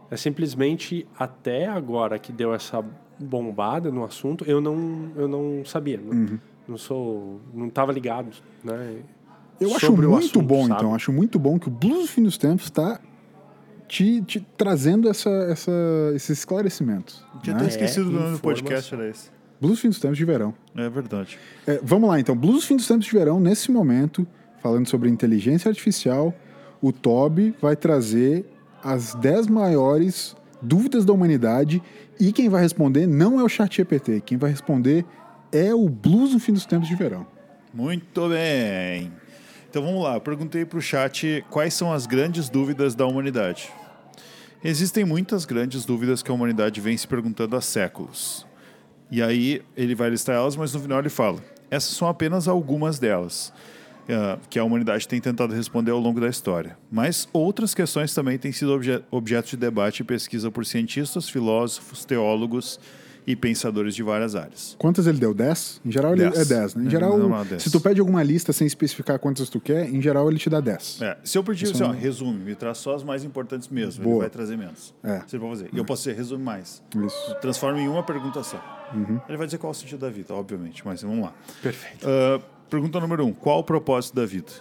[0.10, 2.82] é simplesmente até agora que deu essa
[3.20, 6.00] bombada no assunto, eu não, eu não sabia.
[6.04, 6.40] Não, Uhum.
[6.68, 8.30] não sou, não estava ligado,
[8.64, 8.98] né?
[9.60, 10.74] Eu acho muito assunto, bom, sabe?
[10.80, 10.96] então.
[10.96, 13.00] Acho muito bom que o Blues do Fim dos Tempos está
[13.88, 15.72] te, te trazendo essa, essa,
[16.14, 17.24] esses esclarecimentos.
[17.42, 17.62] Tinha né?
[17.62, 19.32] até esquecido do nome do podcast, era esse.
[19.60, 20.54] Blues do Fim dos Tempos de Verão.
[20.76, 21.40] É verdade.
[21.66, 22.36] É, vamos lá, então.
[22.36, 24.28] Blues do Fim dos Tempos de Verão, nesse momento,
[24.62, 26.34] falando sobre inteligência artificial,
[26.80, 28.46] o Toby vai trazer
[28.84, 31.82] as 10 maiores dúvidas da humanidade
[32.20, 35.06] e quem vai responder não é o chat GPT, quem vai responder
[35.52, 37.26] é o Blues do Fim dos Tempos de Verão.
[37.74, 39.12] Muito bem.
[39.70, 40.16] Então vamos lá.
[40.16, 43.70] Eu perguntei para o chat quais são as grandes dúvidas da humanidade.
[44.64, 48.46] Existem muitas grandes dúvidas que a humanidade vem se perguntando há séculos.
[49.12, 51.40] E aí ele vai listar elas, mas no final ele fala:
[51.70, 53.54] essas são apenas algumas delas.
[54.08, 56.78] Eh, que a humanidade tem tentado responder ao longo da história.
[56.92, 62.06] Mas outras questões também têm sido obje objeto de debate e pesquisa por cientistas, filósofos,
[62.06, 62.80] teólogos
[63.26, 64.74] e pensadores de várias áreas.
[64.80, 65.34] Quantas ele deu?
[65.34, 65.82] 10?
[65.86, 66.50] Em geral ele Dez.
[66.50, 66.84] é 10, né?
[66.86, 67.62] Em É, geral, dez.
[67.64, 70.62] se tu pede alguma lista sem especificar quantas tu quer, em geral ele te dá
[70.62, 71.02] 10.
[71.02, 73.68] É, se eu pedir assim, é ó, um- resume, me traz só as mais importantes
[73.68, 74.14] mesmo, Boa.
[74.16, 74.96] ele vai trazer menos.
[75.04, 75.22] É.
[75.28, 75.70] Você pode fazer.
[75.74, 76.82] E eu posso dizer, resume mais.
[77.06, 77.36] Isso.
[77.42, 78.64] Transforma em uma pergunta só.
[78.94, 79.20] Uhum.
[79.28, 81.34] Ele vai dizer qual é o sentido da vida, obviamente, mas vamos lá.
[81.62, 82.08] Perfeito.
[82.08, 82.40] Ah,
[82.70, 84.52] pergunta número um: qual o propósito da vida?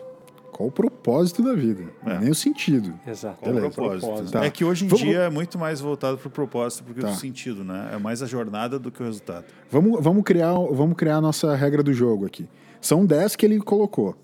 [0.53, 1.83] Qual o propósito da vida?
[2.07, 2.19] É.
[2.19, 2.95] Nem o sentido.
[3.07, 3.39] Exato.
[3.41, 3.75] Qual o Beleza.
[3.75, 4.07] propósito?
[4.07, 4.33] Propósito.
[4.33, 4.45] Tá.
[4.47, 7.01] É que hoje em Vamos- dia é muito mais voltado para o propósito do que
[7.03, 7.09] Tá.
[7.11, 7.91] o sentido, né?
[7.93, 9.45] É mais a jornada do que o resultado.
[9.71, 12.49] Vamos, vamos, criar, vamos criar a nossa regra do jogo aqui.
[12.81, 14.15] São 10 que ele colocou.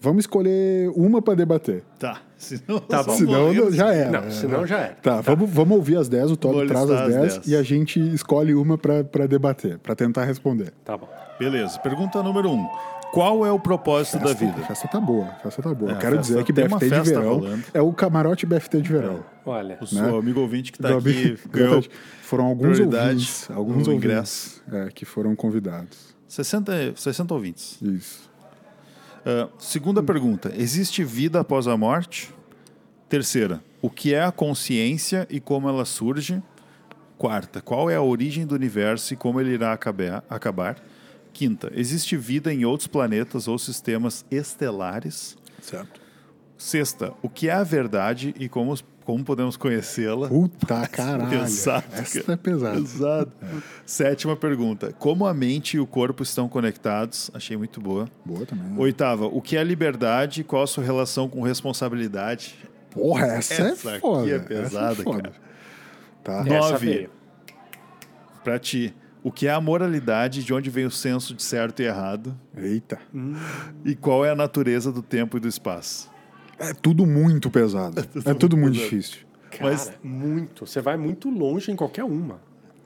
[0.00, 1.82] Vamos escolher uma para debater.
[1.98, 2.20] Tá.
[2.36, 3.12] Senão, Tá bom.
[3.16, 3.72] Senão morrer.
[3.72, 4.20] já era.
[4.20, 4.88] Não, senão já é.
[5.02, 7.46] Tá, Vamos, vamos ouvir as 10, o Todd traz as as 10 10.
[7.48, 10.72] e a gente escolhe uma para debater, para tentar responder.
[10.84, 11.08] Tá bom.
[11.38, 11.78] Beleza.
[11.80, 12.68] Pergunta número um.
[13.12, 14.60] Qual é o propósito da Festa- vida?
[14.60, 15.92] A festa tá boa, festa tá boa.
[15.92, 17.64] É, Quero dizer que BFT de festa verão rolando.
[17.72, 19.24] é o camarote BFT de verão.
[19.46, 20.18] Olha, O seu né?
[20.18, 21.82] amigo ouvinte que está Do aqui ganhou
[22.22, 24.62] Foram alguns ouvintes, alguns no ouvintes ingresso.
[24.72, 26.14] é, que foram convidados.
[26.28, 27.78] 60, 60 ouvintes.
[27.80, 28.28] Isso.
[29.24, 32.32] Ah, segunda pergunta: existe vida após a morte?
[33.08, 36.42] Terceira: o que é a consciência e como ela surge?
[37.16, 40.22] Quarta: qual é a origem do universo e como ele irá acabar?
[40.28, 40.76] acabar?
[41.38, 45.36] Quinta: existe vida em outros planetas ou sistemas estelares?
[45.62, 46.00] Certo.
[46.56, 48.74] Sexta: o que é a verdade e como,
[49.04, 50.26] como podemos conhecê-la?
[50.26, 51.30] Puta caralho.
[51.30, 52.74] Pesado, Essa é pesada.
[52.80, 53.32] Pesado.
[53.86, 57.30] Sétima pergunta: como a mente e o corpo estão conectados?
[57.32, 58.08] Achei muito boa.
[58.24, 58.76] Boa também.
[58.76, 62.56] Oitava, o que é liberdade e qual a sua relação com responsabilidade?
[62.90, 64.28] Porra, essa, Essa é aqui foda.
[64.28, 65.22] é essa pesada, foda.
[65.22, 65.34] cara.
[66.24, 66.40] Tá.
[66.40, 67.08] essa Nove.
[68.42, 71.84] Pra ti, o que é a moralidade, de onde vem o senso de certo e
[71.86, 72.36] errado?
[72.56, 72.98] Eita.
[73.84, 76.10] E qual é a natureza do tempo e do espaço?
[76.58, 78.06] É tudo muito pesado.
[78.24, 78.90] É tudo muito pesado.
[78.90, 79.18] difícil.
[79.50, 80.66] Cara, Mas- muito.
[80.66, 82.40] Você vai muito longe em qualquer uma.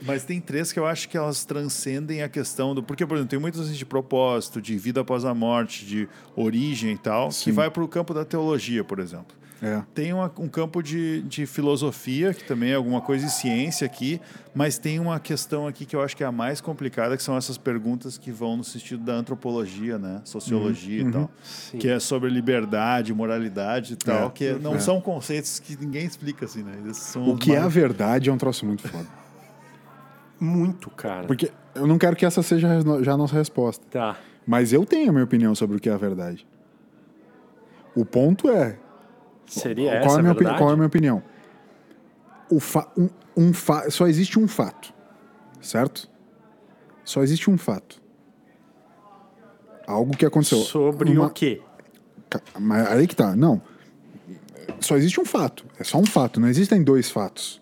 [0.04, 2.82] Mas tem três que eu acho que elas transcendem a questão do.
[2.82, 6.92] Porque, por exemplo, tem muitos assim, de propósito, de vida após a morte, de origem
[6.94, 7.52] e tal, que Sim.
[7.52, 9.36] vai para o campo da teologia, por exemplo.
[9.64, 9.80] É.
[9.94, 14.20] Tem uma- um campo de, de filosofia, que também é alguma coisa de ciência aqui,
[14.52, 17.36] mas tem uma questão aqui que eu acho que é a mais complicada, que são
[17.36, 20.20] essas perguntas que vão no sentido da antropologia, né?
[20.24, 21.08] Sociologia Uhum.
[21.08, 21.30] e tal.
[21.44, 21.78] Sim.
[21.78, 24.30] Que é sobre liberdade, moralidade e tal, É.
[24.30, 24.78] que não É.
[24.80, 26.72] são conceitos que ninguém explica assim, né?
[26.82, 29.06] Eles são O que é a verdade é um troço muito foda.
[30.40, 31.26] Muito, cara.
[31.28, 32.68] Porque eu não quero que essa seja
[33.02, 33.84] já a nossa resposta.
[33.90, 34.16] Tá.
[34.44, 36.44] Mas eu tenho a minha opinião sobre o que é a verdade.
[37.94, 38.76] O ponto é.
[39.60, 40.58] Seria qual, essa é a verdade?
[40.58, 41.22] qual é a minha opinião?
[42.50, 44.92] O fa um, um fa só existe um fato.
[45.60, 46.10] Certo?
[47.04, 48.00] Só existe um fato.
[49.86, 50.58] Algo que aconteceu.
[50.58, 51.60] Sobre Uma- o quê?
[52.58, 53.36] Mas aí que tá.
[53.36, 53.60] Não.
[54.80, 55.66] Só existe um fato.
[55.78, 56.40] É só um fato.
[56.40, 57.60] Não existem dois fatos.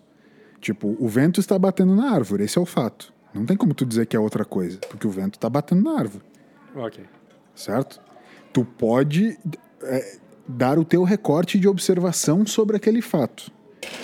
[0.59, 2.43] Tipo, o vento está batendo na árvore.
[2.43, 3.13] Esse é o fato.
[3.33, 4.77] Não tem como tu dizer que é outra coisa.
[4.89, 6.23] Porque o vento está batendo na árvore.
[6.75, 7.03] Ok.
[7.55, 7.99] Certo?
[8.53, 9.37] Tu pode
[9.83, 13.51] é, dar o teu recorte de observação sobre aquele fato.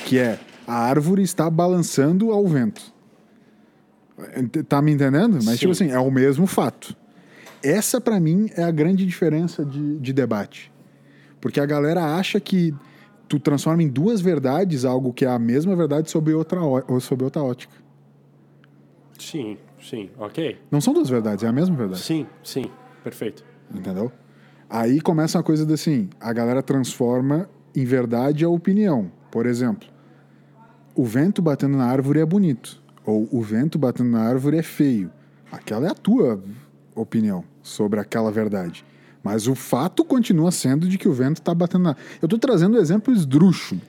[0.05, 2.81] Que é a árvore está balançando ao vento.
[4.67, 5.35] Tá me entendendo?
[5.35, 5.57] Mas, Sim.
[5.57, 6.95] tipo assim, é o mesmo fato.
[7.63, 10.71] Essa, pra mim, é a grande diferença de, de debate.
[11.39, 12.73] Porque a galera acha que
[13.27, 17.25] tu transforma em duas verdades algo que é a mesma verdade sobre outra, ou sobre
[17.25, 17.73] outra ótica.
[19.17, 20.09] Sim, sim.
[20.17, 20.57] Ok.
[20.71, 22.01] Não são duas verdades, é a mesma verdade.
[22.01, 22.65] Sim, sim.
[23.03, 23.43] Perfeito.
[23.73, 24.11] Entendeu?
[24.69, 29.11] Aí começa uma coisa assim: a galera transforma em verdade a opinião.
[29.31, 29.87] Por exemplo,
[30.95, 32.81] o vento batendo na árvore é bonito.
[33.05, 35.11] Ou o vento batendo na árvore é feio.
[35.51, 36.43] Aquela é a tua
[36.93, 38.83] opinião sobre aquela verdade.
[39.23, 41.95] Mas o fato continua sendo de que o vento está batendo na.
[42.21, 43.81] Eu estou trazendo o exemplo esdrúxulo.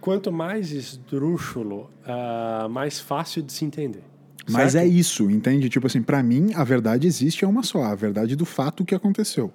[0.00, 4.04] Quanto mais esdrúxulo, ah, mais fácil de se entender.
[4.48, 4.84] Mas Certo?
[4.84, 5.68] é isso, entende?
[5.68, 8.94] Tipo assim, pra mim a verdade existe é uma só, a verdade do fato que
[8.94, 9.52] aconteceu.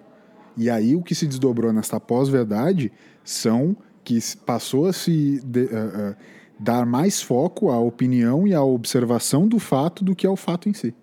[0.57, 2.91] E aí o que se desdobrou nesta pós-verdade
[3.23, 6.23] são que passou a se de- ah, ah,
[6.59, 10.73] dar mais foco à opinião e à observação do fato do que ao fato em
[10.73, 10.93] si.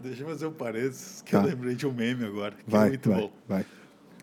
[0.00, 1.38] Deixa eu fazer um parênteses, que Tá.
[1.42, 3.30] eu lembrei de um meme agora, que Vai, é muito vai, bom.
[3.48, 3.66] vai.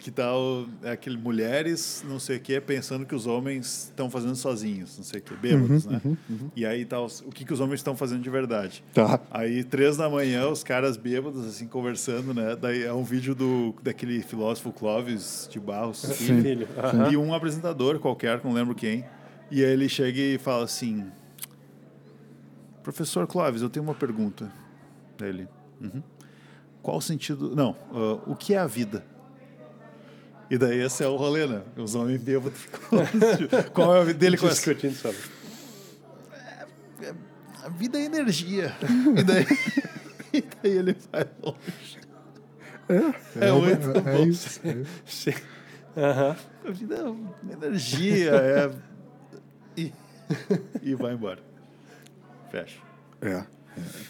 [0.03, 4.35] Que tal é aquele mulheres, não sei o que, pensando que os homens estão fazendo
[4.35, 6.01] sozinhos, não sei o que, bêbados, né?
[6.53, 8.83] E aí tá os- o que, que os homens estão fazendo de verdade.
[8.93, 9.17] Tá.
[9.31, 12.53] Aí, três da manhã, os caras bêbados, assim, conversando, né?
[12.53, 15.99] Daí é um vídeo do, daquele filósofo Clóvis de Barros.
[15.99, 16.67] Sim, filho.
[17.09, 19.05] E um apresentador qualquer, não lembro quem.
[19.49, 21.05] E aí ele chega e fala assim:
[22.83, 24.51] Professor Clóvis, eu tenho uma pergunta.
[25.17, 25.47] Daí ele:
[25.79, 26.03] "Uhum.
[26.81, 27.55] Qual o sentido.
[27.55, 29.05] Não, ah, o que é a vida?
[30.53, 31.63] E daí esse é o rolê, né?
[31.75, 32.79] Os homens bêbados ficam.
[33.73, 34.37] Qual é a vida dele?
[34.37, 35.17] Começa, Discutindo sobre.
[37.63, 38.71] a vida é energia.
[39.17, 39.45] E daí,
[40.31, 41.99] e daí ele vai longe.
[43.41, 44.25] É, muito é, é bom.
[44.27, 44.61] isso.
[44.63, 44.75] é
[45.07, 45.29] isso.
[46.67, 48.71] A vida é energia, é.
[49.75, 49.91] E,
[50.83, 51.39] e vai embora.
[52.51, 52.77] Fecha.
[53.23, 53.45] É, é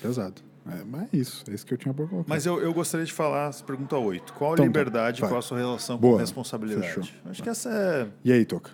[0.01, 0.41] pesado.
[0.65, 2.29] É, mas é isso, é isso que eu tinha pra colocar.
[2.29, 4.31] Mas eu, eu gostaria de falar, essa pergunta 8.
[4.33, 5.29] Qual a Então tá, liberdade, vai.
[5.29, 6.87] qual a sua relação Boa, com responsabilidade?
[6.87, 7.03] fechou.
[7.29, 8.07] Acho que essa é.
[8.23, 8.71] E aí, Toca?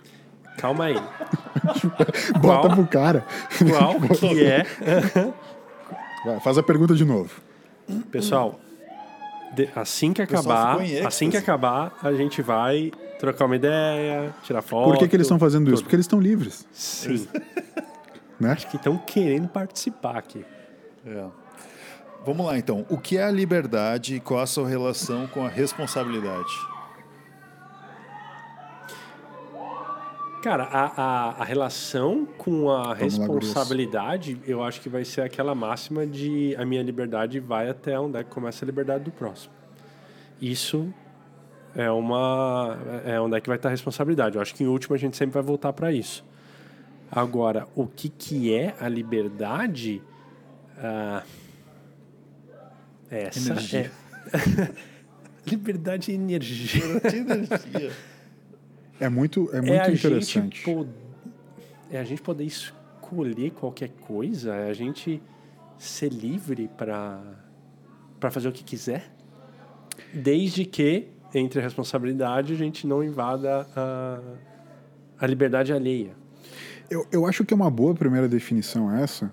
[0.56, 0.94] Calma aí.
[2.40, 2.70] Bota Qual?
[2.76, 3.24] pro cara.
[3.68, 4.64] Qual que é?
[6.24, 7.40] Vai, faz a pergunta de novo.
[8.10, 8.60] Pessoal,
[9.54, 14.90] de- assim que acabar, assim que acabar, a gente vai trocar uma ideia, tirar foto.
[14.90, 15.76] Por que, que eles estão fazendo isso?
[15.78, 15.84] tudo.
[15.84, 17.26] Porque eles estão livres, Sim,
[18.38, 18.54] né?
[18.54, 20.44] que estão querendo participar aqui.
[21.06, 21.24] é.
[22.24, 22.84] Vamos lá, então.
[22.90, 26.52] O que é a liberdade e qual a sua relação com a responsabilidade?
[30.42, 35.54] Cara, a, a, a relação com a lá, responsabilidade, eu acho que vai ser aquela
[35.54, 39.52] máxima de a minha liberdade vai até onde é que começa a liberdade do próximo.
[40.40, 40.92] Isso
[41.74, 44.36] é uma é onde é que vai estar a responsabilidade.
[44.36, 46.24] Eu acho que em último a gente sempre vai voltar para isso.
[47.12, 50.02] Agora, o que que é a liberdade?
[50.78, 51.22] Ah,
[53.10, 53.90] essa Energia.
[54.32, 54.70] é
[55.50, 56.82] liberdade e energia.
[58.98, 60.58] É muito, é muito é a interessante.
[60.58, 60.86] Gente po-
[61.90, 65.22] é a gente poder escolher qualquer coisa, é a gente
[65.78, 67.20] ser livre para
[68.20, 69.10] para fazer o que quiser,
[70.12, 74.20] desde que entre a responsabilidade a gente não invada a,
[75.18, 76.10] a liberdade alheia.
[76.90, 79.32] Eu, eu acho que é uma boa primeira definição essa,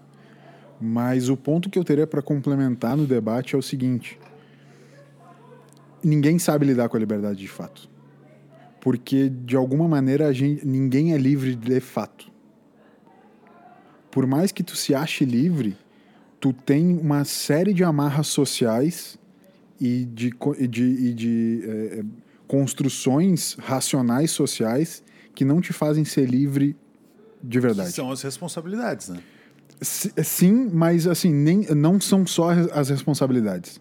[0.79, 4.19] mas o ponto que eu teria para complementar no debate é o seguinte:
[6.03, 7.89] ninguém sabe lidar com a liberdade de fato.
[8.79, 12.31] Porque, de alguma maneira, gente, ninguém é livre de fato.
[14.11, 15.75] Por mais que tu se ache livre,
[16.39, 19.17] tu tem uma série de amarras sociais
[19.79, 22.05] e de, e de, e de eh, eh,
[22.47, 25.03] construções racionais sociais
[25.35, 26.75] que não te fazem ser livre
[27.43, 27.91] de verdade.
[27.91, 29.19] São as responsabilidades, né?
[29.81, 33.79] Si- Sim, mas assim, nem, não são só as responsabilidades.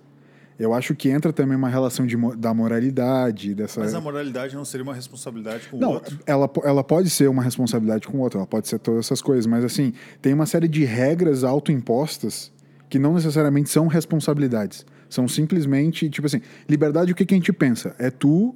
[0.58, 3.78] Eu acho que entra também uma relação de, da moralidade, dessa.
[3.80, 6.18] Mas a moralidade não seria uma responsabilidade com o Não, outro?
[6.26, 9.20] ela, po- ela pode ser uma responsabilidade com o outro, ela pode ser todas essas
[9.20, 12.50] coisas, mas assim, tem uma série de regras autoimpostas
[12.88, 14.86] que não necessariamente são responsabilidades.
[15.10, 17.94] São simplesmente, tipo assim, liberdade, o que, que a gente pensa?
[17.98, 18.54] É tu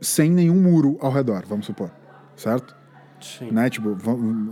[0.00, 1.90] sem nenhum muro ao redor, vamos supor,
[2.36, 2.75] certo?
[3.20, 3.50] Sim.
[3.50, 3.68] né?
[3.70, 3.96] Tipo,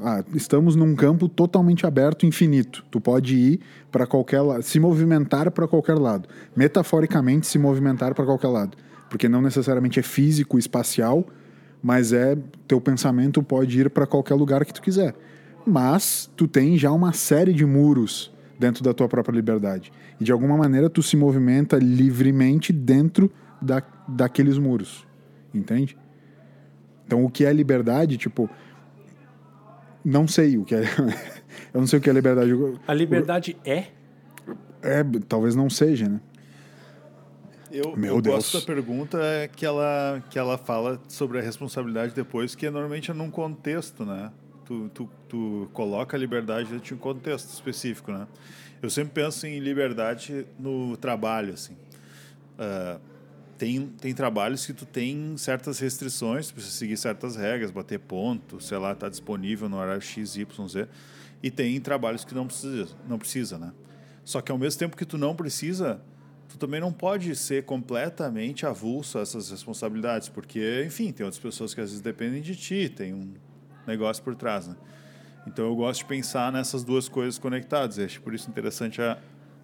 [0.02, 2.84] ah, estamos num campo totalmente aberto, infinito.
[2.90, 6.28] Tu pode ir para qualquer lado, se movimentar para qualquer lado.
[6.56, 8.76] Metaforicamente, se movimentar para qualquer lado,
[9.08, 11.26] porque não necessariamente é físico, espacial,
[11.82, 15.14] mas é teu pensamento pode ir para qualquer lugar que tu quiser.
[15.66, 19.92] Mas tu tem já uma série de muros dentro da tua própria liberdade.
[20.20, 25.06] E de alguma maneira tu se movimenta livremente dentro da, daqueles muros.
[25.52, 25.96] Entende?
[27.06, 28.48] Então, o que é liberdade, tipo,
[30.04, 30.82] não sei o que é.
[31.72, 32.50] Eu não sei o que é liberdade.
[32.86, 33.86] A liberdade é
[34.82, 36.20] É, talvez não seja, né?
[37.70, 38.36] Eu, Meu eu Deus.
[38.36, 43.10] gosto da pergunta é que ela, que ela fala sobre a responsabilidade depois, que normalmente
[43.10, 44.30] é num contexto, né?
[44.64, 48.28] Tu, tu, tu coloca a liberdade dentro de um contexto específico, né?
[48.80, 51.76] Eu sempre penso em liberdade no trabalho, assim.
[52.58, 52.98] Ah,
[53.58, 58.60] tem, tem trabalhos que tu tem certas restrições, tu precisa seguir certas regras, bater ponto,
[58.60, 60.88] sei lá, tá disponível no horário X, Y, Z.
[61.42, 63.72] E tem trabalhos que não precisa, não precisa, né?
[64.24, 66.00] Só que ao mesmo tempo que tu não precisa,
[66.48, 71.74] tu também não pode ser completamente avulso a essas responsabilidades, porque, enfim, tem outras pessoas
[71.74, 73.34] que às vezes dependem de ti, tem um
[73.86, 74.76] negócio por trás, né?
[75.46, 77.98] Então eu gosto de pensar nessas duas coisas conectadas.
[77.98, 79.18] Acho por isso interessante a,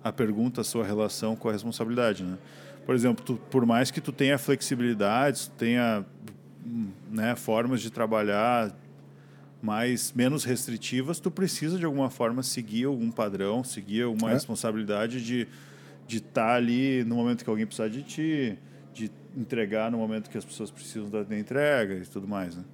[0.04, 2.36] a pergunta, a sua relação com a responsabilidade, né?
[2.86, 6.04] Por exemplo, tu, por mais que tu tenha flexibilidade, tu tenha
[7.10, 8.74] né, formas de trabalhar
[9.62, 14.34] mais menos restritivas, tu precisa de alguma forma seguir algum padrão, seguir uma É.
[14.34, 15.46] responsabilidade de
[16.06, 18.58] de estar ali no momento que alguém precisar de ti,
[18.92, 22.64] de entregar no momento que as pessoas precisam da, da entrega e tudo mais, né?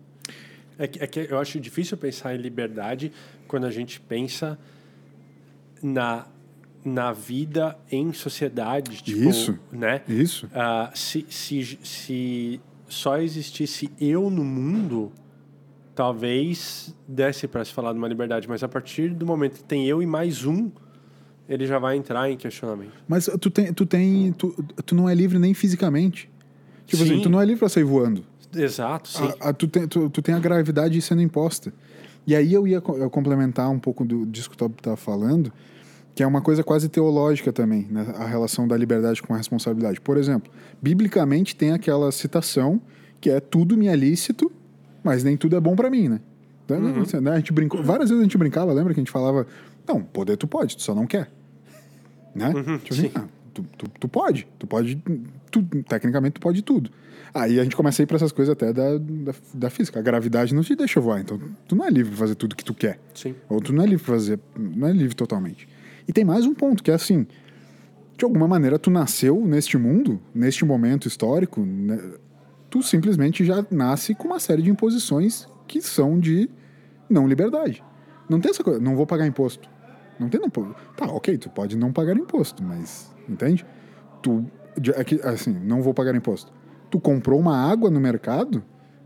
[0.79, 3.13] É que, é que eu acho difícil pensar em liberdade
[3.47, 4.59] quando a gente pensa
[5.83, 6.27] na,
[6.89, 9.03] na vida em sociedade.
[9.03, 9.59] Tipo, Isso.
[9.73, 10.03] Né?
[10.09, 10.49] Isso.
[10.55, 15.11] Ah, se, se, se só existisse eu no mundo,
[15.95, 18.49] talvez desse para se falar de uma liberdade.
[18.49, 20.71] Mas a partir do momento que tem eu e mais um,
[21.49, 22.93] ele já vai entrar em questionamento.
[23.09, 24.53] Mas tu tem, tu tem, tu,
[24.85, 26.31] tu não é livre nem fisicamente.
[26.87, 27.15] Tipo Sim.
[27.15, 28.25] assim, tu não é livre pra sair voando.
[28.55, 29.25] Exato, sim.
[29.41, 31.73] A- a- tu, tem, tu, tu tem a gravidade sendo imposta.
[32.27, 35.53] E aí eu ia complementar um pouco do, disso que tu estava falando,
[36.17, 38.07] que é uma coisa quase teológica também, né?
[38.17, 40.01] a relação da liberdade com a responsabilidade.
[40.01, 40.51] Por exemplo,
[40.81, 42.81] biblicamente tem aquela citação
[43.21, 44.51] que é tudo me é lícito,
[45.05, 46.21] mas nem tudo é bom para mim, né?
[46.65, 46.81] Então,
[47.21, 49.47] né, A gente brincou, várias vezes a gente brincava, lembra que a gente falava,
[49.87, 51.31] não, poder tu pode, tu só não quer.
[52.35, 52.53] Né?
[52.83, 54.97] tipo assim, ah, tu, tu, tu pode, tu pode,
[55.51, 56.91] tu, tecnicamente tu pode tudo.
[57.35, 59.99] Aí a gente começa a ir para essas coisas até da, da, da, física.
[59.99, 62.65] A gravidade não te deixa voar, então tu não é livre para fazer tudo que
[62.65, 62.99] tu quer.
[63.15, 63.35] Sim.
[63.49, 65.67] Ou tu não é livre para fazer, não é livre totalmente.
[66.07, 67.27] E tem mais um ponto, que é assim,
[68.17, 71.99] de alguma maneira tu nasceu neste mundo, neste momento histórico, né,
[72.71, 76.49] tu simplesmente já nasce com uma série de imposições que são de
[77.09, 77.83] não liberdade.
[78.29, 79.69] Não tem essa coisa, não vou pagar imposto.
[80.19, 80.49] Não tem não.
[80.49, 83.67] Tá, ok, tu pode não pagar imposto, mas entende?
[84.23, 84.45] Tu
[84.95, 86.53] é assim, não vou pagar imposto
[86.91, 88.63] tu comprou uma água no mercado,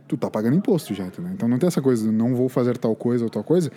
[0.06, 1.32] tu tá pagando imposto já, entendeu?
[1.32, 3.70] Então não tem essa coisa, não vou fazer tal coisa ou tal coisa.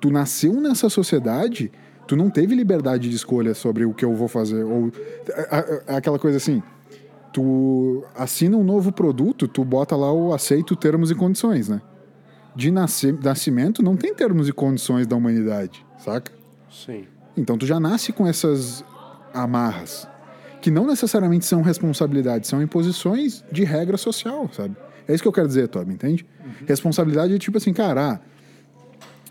[0.00, 1.72] Tu nasceu nessa sociedade,
[2.06, 4.64] tu não teve liberdade de escolha sobre o que eu vou fazer.
[4.64, 4.92] Ou
[5.86, 6.62] aquela coisa assim,
[7.32, 11.82] tu assina um novo produto, tu bota lá o aceito termos e condições, né?
[12.54, 16.32] De nascimento não tem termos e condições da humanidade, saca?
[16.70, 17.04] Sim.
[17.36, 18.82] Então tu já nasce com essas
[19.34, 20.08] amarras
[20.62, 24.74] que não necessariamente são responsabilidades, são imposições de regra social, sabe?
[25.06, 26.26] É isso que eu quero dizer, Toby, entende?
[26.44, 26.66] Uhum.
[26.66, 28.20] Responsabilidade é tipo assim, cara, ah,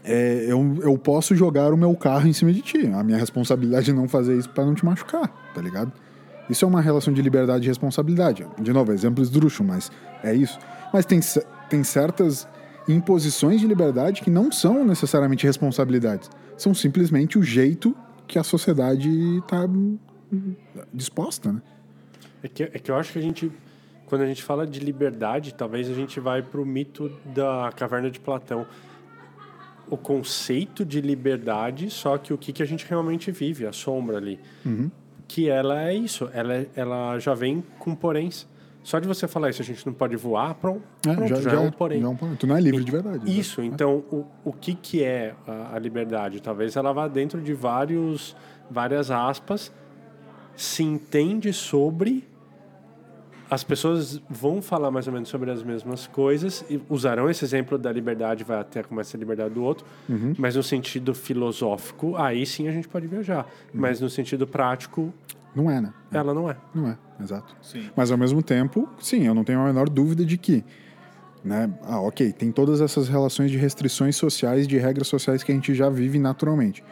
[0.05, 2.87] é, eu, eu posso jogar o meu carro em cima de ti.
[2.87, 5.91] A minha responsabilidade é não fazer isso para não te machucar, tá ligado?
[6.49, 8.45] Isso é uma relação de liberdade e responsabilidade.
[8.61, 9.91] De novo, exemplo esdrúxulo, mas
[10.23, 10.59] é isso.
[10.93, 11.19] Mas tem,
[11.69, 12.47] tem certas
[12.87, 16.29] imposições de liberdade que não são necessariamente responsabilidades.
[16.55, 17.95] São simplesmente o jeito
[18.27, 19.67] que a sociedade está
[20.93, 21.61] disposta, né?
[22.43, 23.51] É que, é que eu acho que a gente,
[24.05, 28.11] quando a gente fala de liberdade, talvez a gente vai para o mito da caverna
[28.11, 28.67] de Platão.
[29.89, 34.17] O conceito de liberdade, só que o que, que a gente realmente vive, a sombra
[34.17, 34.39] ali.
[34.65, 34.89] Uhum.
[35.27, 38.47] Que ela é isso, ela, é, ela já vem com poréns.
[38.83, 41.49] Só de você falar isso, a gente não pode voar, pronto, é, pronto já, já,
[41.49, 41.99] já, é um porém.
[41.99, 42.35] Já é um porém.
[42.35, 43.39] Tu não é livre de verdade.
[43.39, 43.67] Isso, né?
[43.67, 46.39] então, o, o que, que é a, a liberdade?
[46.39, 48.35] Talvez ela vá dentro de vários,
[48.69, 49.71] várias aspas,
[50.55, 52.27] se entende sobre
[53.49, 57.77] as pessoas vão falar mais ou menos sobre as mesmas coisas e usarão esse exemplo
[57.77, 60.33] da liberdade, vai até começar a liberdade do outro, uhum.
[60.37, 63.45] mas no sentido filosófico, aí sim a gente pode viajar.
[63.73, 63.81] Uhum.
[63.81, 65.13] Mas no sentido prático.
[65.55, 65.93] Não é, né?
[66.11, 66.57] Ela não é.
[66.73, 67.55] Não é, exato.
[67.61, 67.89] Sim.
[67.95, 70.63] Mas ao mesmo tempo, sim, eu não tenho a menor dúvida de que.
[71.43, 71.71] Né?
[71.83, 75.75] Ah, ok, tem todas essas relações de restrições sociais, de regras sociais que a gente
[75.75, 76.83] já vive naturalmente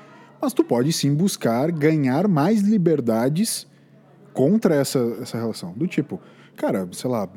[0.44, 3.66] mas tu pode sim buscar ganhar mais liberdades
[4.34, 5.72] contra essa, essa relação.
[5.72, 6.20] Do tipo,
[6.56, 7.28] cara, sei lá,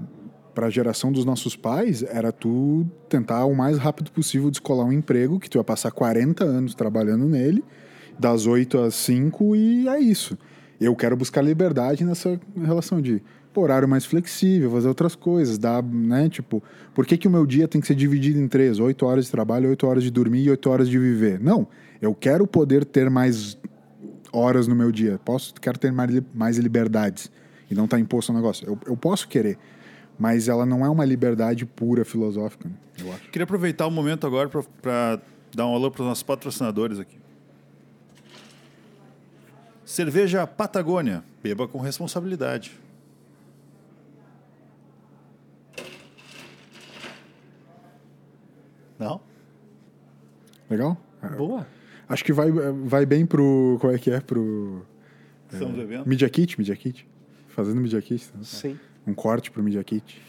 [0.54, 4.92] para a geração dos nossos pais, era tu tentar o mais rápido possível descolar um
[4.92, 7.62] emprego que tu ia passar 40 anos trabalhando nele,
[8.18, 10.38] das 8 às 5 e é isso.
[10.80, 13.22] Eu quero buscar liberdade nessa relação de
[13.54, 16.62] horário mais flexível, fazer outras coisas, dar, né, tipo,
[16.94, 18.78] por que, que o meu dia tem que ser dividido em três?
[18.78, 21.40] 8 horas de trabalho, 8 horas de dormir e 8 horas de viver?
[21.40, 21.66] Não,
[22.00, 23.58] eu quero poder ter mais
[24.32, 25.18] horas no meu dia.
[25.24, 27.30] Posso, quero ter mais, mais liberdades
[27.70, 28.66] e não estar tá imposto um negócio.
[28.66, 29.58] Eu, eu posso querer,
[30.18, 32.74] mas ela não é uma liberdade pura filosófica, né?
[32.98, 33.30] eu acho.
[33.30, 35.20] Queria aproveitar o momento agora para
[35.54, 37.18] dar um alô para os nossos patrocinadores aqui.
[39.84, 41.22] Cerveja Patagônia.
[41.42, 42.76] Beba com responsabilidade.
[48.98, 49.20] Não?
[50.68, 50.96] Legal?
[51.36, 51.66] Boa.
[52.08, 53.78] Acho que vai, vai bem pro.
[53.80, 54.20] Qual é que é?
[54.20, 54.84] Pro.
[55.52, 57.06] Estamos é, Media Kit, Media Kit.
[57.56, 58.30] Fazendo Media Kit.
[58.34, 58.40] Né?
[58.42, 58.78] Sim.
[59.06, 60.20] Um corte pro Media Kit.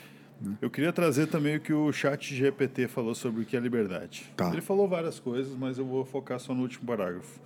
[0.41, 0.57] Né?
[0.61, 4.31] Eu queria trazer também o que o chat GPT falou sobre o que é liberdade.
[4.37, 4.49] Tá.
[4.49, 7.37] Ele falou várias coisas, mas eu vou focar só no último parágrafo.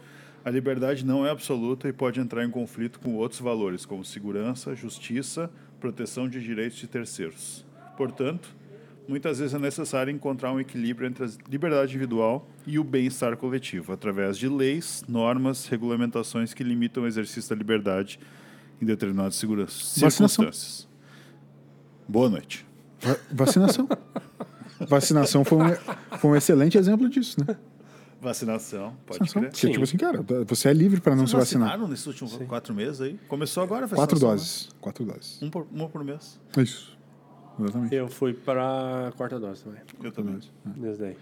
[0.45, 4.75] A liberdade não é absoluta e pode entrar em conflito com outros valores, como segurança,
[4.75, 7.65] justiça, proteção de direitos de terceiros.
[7.97, 8.55] Portanto,
[9.07, 13.93] muitas vezes é necessário encontrar um equilíbrio entre a liberdade individual e o bem-estar coletivo,
[13.93, 18.19] através de leis, normas, regulamentações que limitam o exercício da liberdade
[18.81, 20.87] em determinadas circunstâncias.
[22.07, 22.65] Boa noite.
[22.99, 23.87] Va vacinação.
[24.87, 25.75] Vacinação foi um,
[26.17, 27.55] foi um excelente exemplo disso, né?
[28.19, 29.41] Vacinação, pode Vacinação.
[29.41, 29.51] crer.
[29.51, 31.67] Porque, tipo assim, cara, você é livre para não Vocês se vacinar.
[31.69, 32.45] vacinaram nesses últimos Sim.
[32.45, 33.19] quatro meses aí?
[33.27, 34.67] Começou agora a Quatro vacinação, doses.
[34.67, 34.73] Né?
[34.81, 35.41] Quatro doses.
[35.41, 36.39] Um por, uma por mês.
[36.57, 36.97] Isso.
[37.59, 37.95] Exatamente.
[37.95, 39.81] Eu fui para a quarta dose também.
[40.03, 40.39] Eu também.
[40.65, 41.17] Desde daí.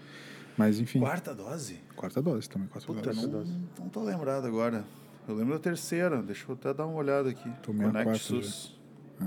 [0.58, 1.00] Mas enfim.
[1.00, 1.80] Quarta dose?
[1.96, 3.26] Quarta dose também, quatro Puta, doses.
[3.28, 3.44] não,
[3.78, 4.84] não tô lembrado agora.
[5.30, 6.20] Eu lembro da terceira.
[6.22, 7.48] Deixa eu até dar uma olhada aqui.
[7.62, 8.78] Tomei a quarta SUS.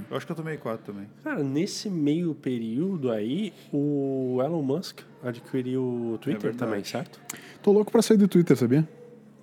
[0.10, 1.08] Eu acho que eu tomei quatro também.
[1.24, 6.58] Cara, nesse meio período aí, o Elon Musk adquiriu o Twitter verdade.
[6.58, 7.22] também, certo?
[7.62, 8.88] Tô louco pra sair do Twitter, sabia?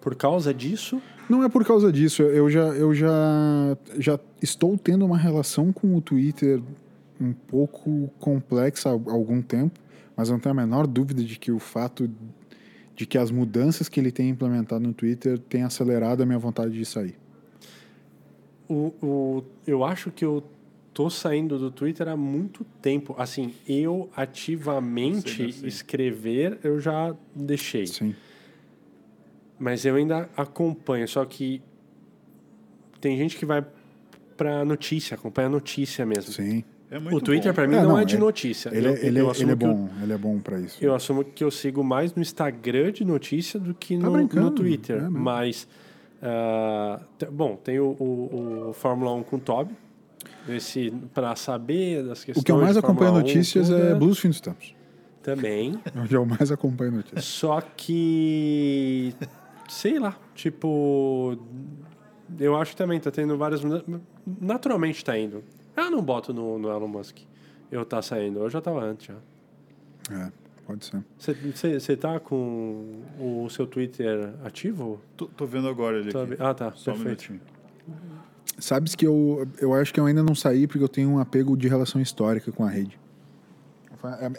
[0.01, 2.23] Por causa disso, Não é por causa disso.
[2.23, 6.61] Eu já, eu já, já estou tendo uma relação com o Twitter
[7.21, 9.79] um pouco complexa há algum tempo,
[10.17, 12.11] mas não tenho a menor dúvida de que o fato
[13.01, 16.73] de que as mudanças que ele tem implementado no Twitter tem acelerado a minha vontade
[16.75, 17.17] de sair.
[18.69, 20.45] o, o, eu acho que eu
[20.93, 23.15] tô saindo do Twitter há muito tempo.
[23.17, 25.69] Assim, eu ativamente Sim, eu sei.
[25.71, 27.87] escrever, eu já deixei.
[27.87, 28.15] Sim.
[29.59, 31.63] Mas eu ainda acompanho, só que
[33.01, 33.65] tem gente que vai
[34.37, 36.35] pra notícia, acompanha a notícia mesmo.
[36.35, 36.65] Sim.
[36.91, 38.69] É muito O Twitter pra mim É, não, não, é de é- notícia.
[38.75, 40.77] Ele, eu, é- ele, eu é- ele é eu- bom, ele é bom pra isso.
[40.85, 44.51] Eu assumo que eu sigo mais no Instagram de notícia do que Tá no, no
[44.51, 45.05] Twitter.
[45.05, 45.09] É.
[45.09, 45.69] Mas,
[47.19, 49.75] te- bom, tem o, o- o Fórmula 1 com o Toby.
[50.49, 53.95] Esse, para saber das questões O que eu mais acompanho 1, notícias é né?
[53.95, 54.75] Blues Fim dos Tempos.
[55.23, 55.79] Também.
[55.95, 57.25] É o que eu mais acompanho notícias.
[57.25, 59.15] Só que.
[59.69, 60.17] Sei lá.
[60.35, 61.39] Tipo.
[62.39, 63.63] Eu acho que também tá tendo várias.
[63.63, 63.85] muda-
[64.41, 65.43] Naturalmente tá indo.
[65.81, 67.19] Eu não boto no, no Elon Musk.
[67.71, 68.41] Eu tá saindo.
[68.41, 69.15] Eu já tava antes já.
[70.11, 70.33] É,
[70.67, 71.05] pode ser.
[71.79, 75.01] Você tá com o seu Twitter ativo?
[75.17, 76.37] Tô, tô vendo agora ele Tá aqui.
[76.39, 76.73] Ah, tá.
[76.73, 77.33] Só um Perfeito.
[77.33, 77.41] minutinho.
[78.59, 81.57] Sabes que eu, eu acho que eu ainda não saí porque eu tenho um apego
[81.57, 82.99] de relação histórica com a rede.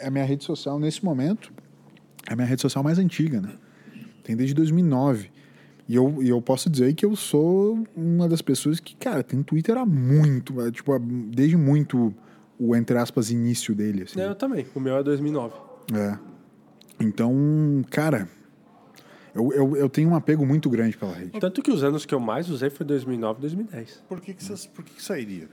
[0.00, 1.52] É a minha rede social, nesse momento,
[2.28, 3.54] é a minha rede social mais antiga, né?
[4.22, 5.30] Tem desde 2009.
[5.88, 9.42] E eu, e eu posso dizer que eu sou uma das pessoas que, cara, tem
[9.42, 12.14] Twitter há muito, é, tipo, desde muito
[12.58, 14.20] o, entre aspas, início dele, assim.
[14.20, 14.64] É, eu também.
[14.74, 15.54] O meu é 2009.
[15.94, 16.18] É.
[17.00, 17.34] Então,
[17.90, 18.28] cara,
[19.34, 21.38] eu, eu, eu tenho um apego muito grande pela rede.
[21.40, 24.04] Tanto que os anos que eu mais usei foi 2009 e 2010.
[24.08, 25.48] Por que que, vocês- por que que sairia?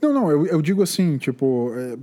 [0.00, 1.96] Não, não, eu, eu digo assim, tipo, é,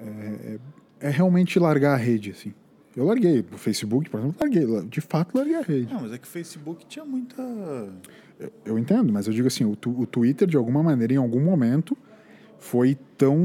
[0.00, 0.58] é,
[1.00, 2.52] é realmente largar a rede, assim.
[2.96, 5.92] Eu larguei o Facebook, por exemplo, larguei, la- de fato larguei a rede.
[5.92, 7.42] Não, mas é que o Facebook tinha muita.
[8.64, 11.40] Eu entendo, mas eu digo assim, o, tu- o Twitter, de alguma maneira, em algum
[11.40, 11.96] momento,
[12.58, 13.36] foi tão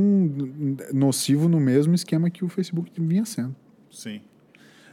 [0.93, 3.55] nocivo no mesmo esquema que o Facebook vinha sendo.
[3.91, 4.21] Sim.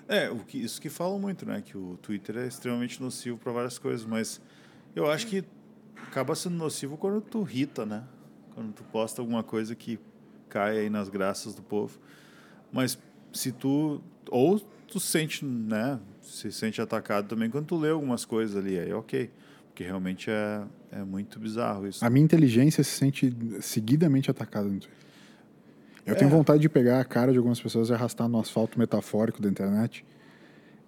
[0.09, 1.61] É, o que, isso que falam muito, né?
[1.65, 4.41] Que o Twitter é extremamente nocivo para várias coisas, mas
[4.95, 5.45] eu acho que
[5.97, 8.05] acaba sendo nocivo quando tu irrita, né?
[8.55, 9.99] Quando tu posta alguma coisa que
[10.49, 11.99] cai aí nas graças do povo.
[12.73, 12.97] Mas
[13.33, 14.01] se tu.
[14.31, 14.59] Ou
[14.89, 15.99] tu sente, né?
[16.23, 19.31] Se sente atacado também quando tu lê algumas coisas ali, aí ok.
[19.69, 20.63] Porque realmente é,
[20.93, 22.05] é muito bizarro isso.
[22.05, 24.91] A minha inteligência se sente seguidamente atacada no Twitter.
[26.07, 26.33] Eu tenho É.
[26.35, 30.05] vontade de pegar a cara de algumas pessoas e arrastar no asfalto metafórico da internet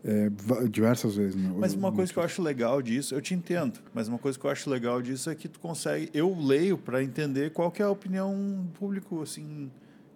[0.04, 0.30] é,
[0.70, 1.34] diversas vezes.
[1.34, 4.38] no- Mas uma coisa que eu acho legal disso, eu te entendo, mas uma coisa
[4.38, 7.82] que eu acho legal disso é que tu consegue, eu leio para entender qual que
[7.82, 8.32] é a opinião
[8.62, 9.68] do público, assim,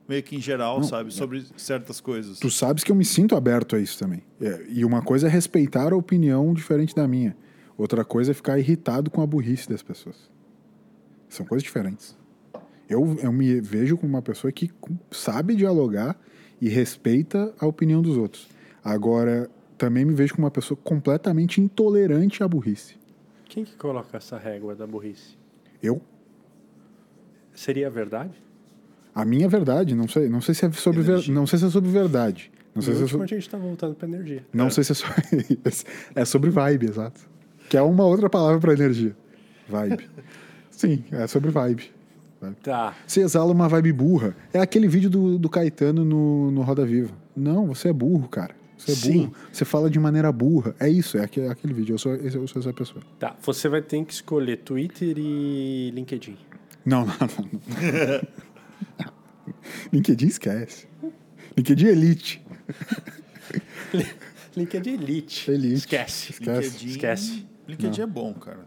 [0.09, 2.39] meio que em geral, Não, sabe, sobre certas coisas.
[2.39, 4.23] Tu sabes que eu me sinto aberto a isso também.
[4.41, 7.37] É, e uma coisa é respeitar a opinião diferente da minha.
[7.77, 10.31] Outra coisa é ficar irritado com a burrice das pessoas.
[11.29, 12.17] São coisas diferentes.
[12.89, 14.71] Eu, eu me vejo como uma pessoa que
[15.11, 16.19] sabe dialogar
[16.61, 18.49] e respeita a opinião dos outros.
[18.85, 22.97] Agora, também me vejo como uma pessoa completamente intolerante à burrice.
[23.47, 25.37] Quem que coloca essa régua da burrice?
[25.83, 26.03] Eu,
[27.55, 28.33] Seria verdade?
[29.15, 31.71] A minha verdade, não sei, não sei se é sobre, ver- não sei se é
[31.71, 32.51] sobre verdade.
[32.75, 34.45] Não sei No se é sobre, a gente tá voltando pra energia.
[34.53, 35.61] Não sei se é sobre,
[36.15, 37.21] é sobre vibe, exato.
[37.69, 39.15] Que é uma outra palavra para energia.
[39.69, 40.09] Vibe.
[40.71, 41.91] Sim, é sobre vibe.
[42.63, 42.97] Tá.
[43.07, 44.35] Você exala uma vibe burra.
[44.53, 47.13] É aquele vídeo do, do Caetano no, no Roda Viva.
[47.37, 48.53] Não, você é burro, cara.
[48.77, 49.13] Você é Sim.
[49.27, 49.33] burro.
[49.53, 50.75] Você fala de maneira burra.
[50.81, 51.93] É isso, é aquele, é aquele vídeo.
[51.95, 53.01] Eu sou, eu sou essa pessoa.
[53.21, 53.37] Tá.
[53.43, 56.37] Você vai ter que escolher Twitter e LinkedIn.
[56.85, 57.49] Não, não, não.
[57.53, 58.29] não.
[59.93, 60.87] LinkedIn esquece.
[61.57, 62.43] LinkedIn é Elite.
[64.57, 65.51] LinkedIn Elite.
[65.51, 65.75] Elite.
[65.75, 66.33] Esquece.
[66.33, 66.69] Esquece.
[66.69, 67.47] LinkedIn, Esquece.
[67.69, 68.67] LinkedIn é bom, cara.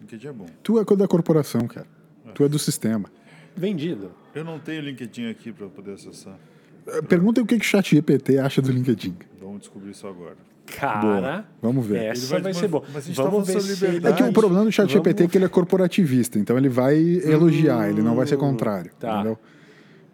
[0.00, 0.46] LinkedIn é bom.
[0.62, 1.86] Tu é da corporação, cara.
[2.34, 3.10] Tu é do sistema.
[3.56, 4.12] Vendido.
[4.34, 6.38] Eu não tenho LinkedIn aqui para poder acessar.
[6.86, 9.16] Eh, Pergunta o que que o chat GPT acha do LinkedIn.
[9.40, 10.36] Vamos descobrir isso agora.
[10.76, 11.00] Cara.
[11.00, 11.44] Boa.
[11.62, 12.02] Vamos ver.
[12.04, 12.82] Essa Ele vai, vai- ser bom.
[12.92, 13.84] mas a gente tá Vamos ver se.
[14.06, 16.68] É que o problema do chat Vamos- GPT é que ele é corporativista, então ele
[16.68, 18.90] vai elogiar, ele não vai ser contrário.
[18.98, 19.14] tá.
[19.16, 19.38] Entendeu?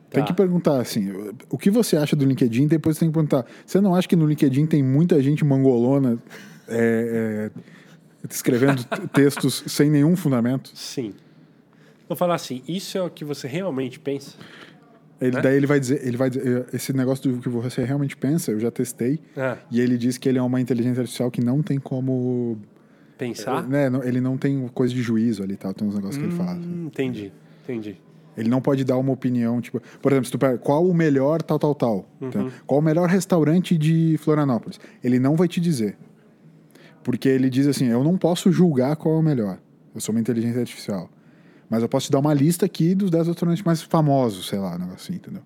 [0.09, 0.29] Tem Tá.
[0.29, 1.13] que perguntar assim,
[1.51, 2.69] o que você acha do LinkedIn?
[2.69, 6.17] Depois tem que perguntar, você não acha que no LinkedIn tem muita gente mangolona
[6.69, 7.61] é, é,
[8.31, 10.71] escrevendo textos sem nenhum fundamento?
[10.75, 11.13] Sim.
[12.09, 14.37] Vou falar assim, isso é o que você realmente pensa?
[15.21, 15.41] Ele, Né?
[15.43, 18.61] Daí ele vai dizer, ele vai dizer, esse negócio do que você realmente pensa, eu
[18.61, 21.79] já testei, Ah, e ele diz que ele é uma inteligência artificial que não tem
[21.79, 22.59] como,
[23.17, 23.67] pensar?
[23.67, 26.33] né, não- ele não tem coisa de juízo ali, tal, tem uns negócios que ele
[26.35, 26.59] fala.
[26.59, 27.33] Hum, entendi,
[27.65, 27.97] entendi.
[28.37, 31.41] Ele não pode dar uma opinião, tipo, por exemplo, se tu pega qual o melhor
[31.41, 32.45] tal, tal, tal, tá?
[32.67, 35.97] qual o melhor restaurante de Florianópolis, ele não vai te dizer.
[37.03, 39.59] Porque ele diz assim, eu não posso julgar qual é o melhor.
[39.95, 41.09] Eu sou uma inteligência artificial.
[41.69, 44.75] Mas eu posso te dar uma lista aqui dos 10 restaurantes mais famosos, sei lá,
[44.77, 45.43] um negócio assim, entendeu?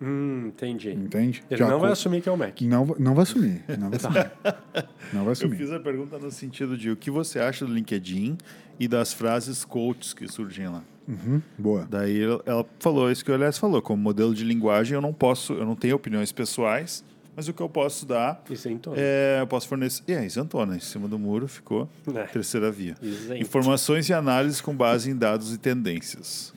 [0.00, 0.90] Hum, entendi.
[0.92, 1.42] Entende?
[1.50, 2.60] Ele Já não vai assumir que é o Mac.
[2.62, 3.62] Não, não vai assumir.
[3.78, 4.30] Não vai assumir.
[5.12, 5.56] Não vai Eu assumir.
[5.56, 8.38] fiz a pergunta no sentido de o que você acha do LinkedIn
[8.78, 10.82] e das frases coaches que surgem lá.
[11.08, 11.86] Uhum, boa.
[11.90, 15.12] Daí ela- ela falou isso que o Elias falou, como modelo de linguagem eu não
[15.12, 17.02] posso, eu não tenho opiniões pessoais,
[17.38, 18.96] mas o que eu posso dar Isentona.
[18.98, 22.24] é, eu posso fornecer, é, isentona, em cima do muro ficou É.
[22.24, 22.96] terceira via.
[23.00, 23.40] Isento.
[23.40, 26.52] Informações e análises com base em dados e tendências.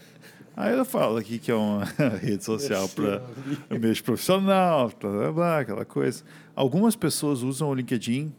[0.58, 1.84] Aí ela fala aqui que é uma
[2.20, 3.22] rede social para
[3.70, 6.24] ambiente profissional, blá, blá, blá, aquela coisa.
[6.56, 8.34] Algumas pessoas usam o LinkedIn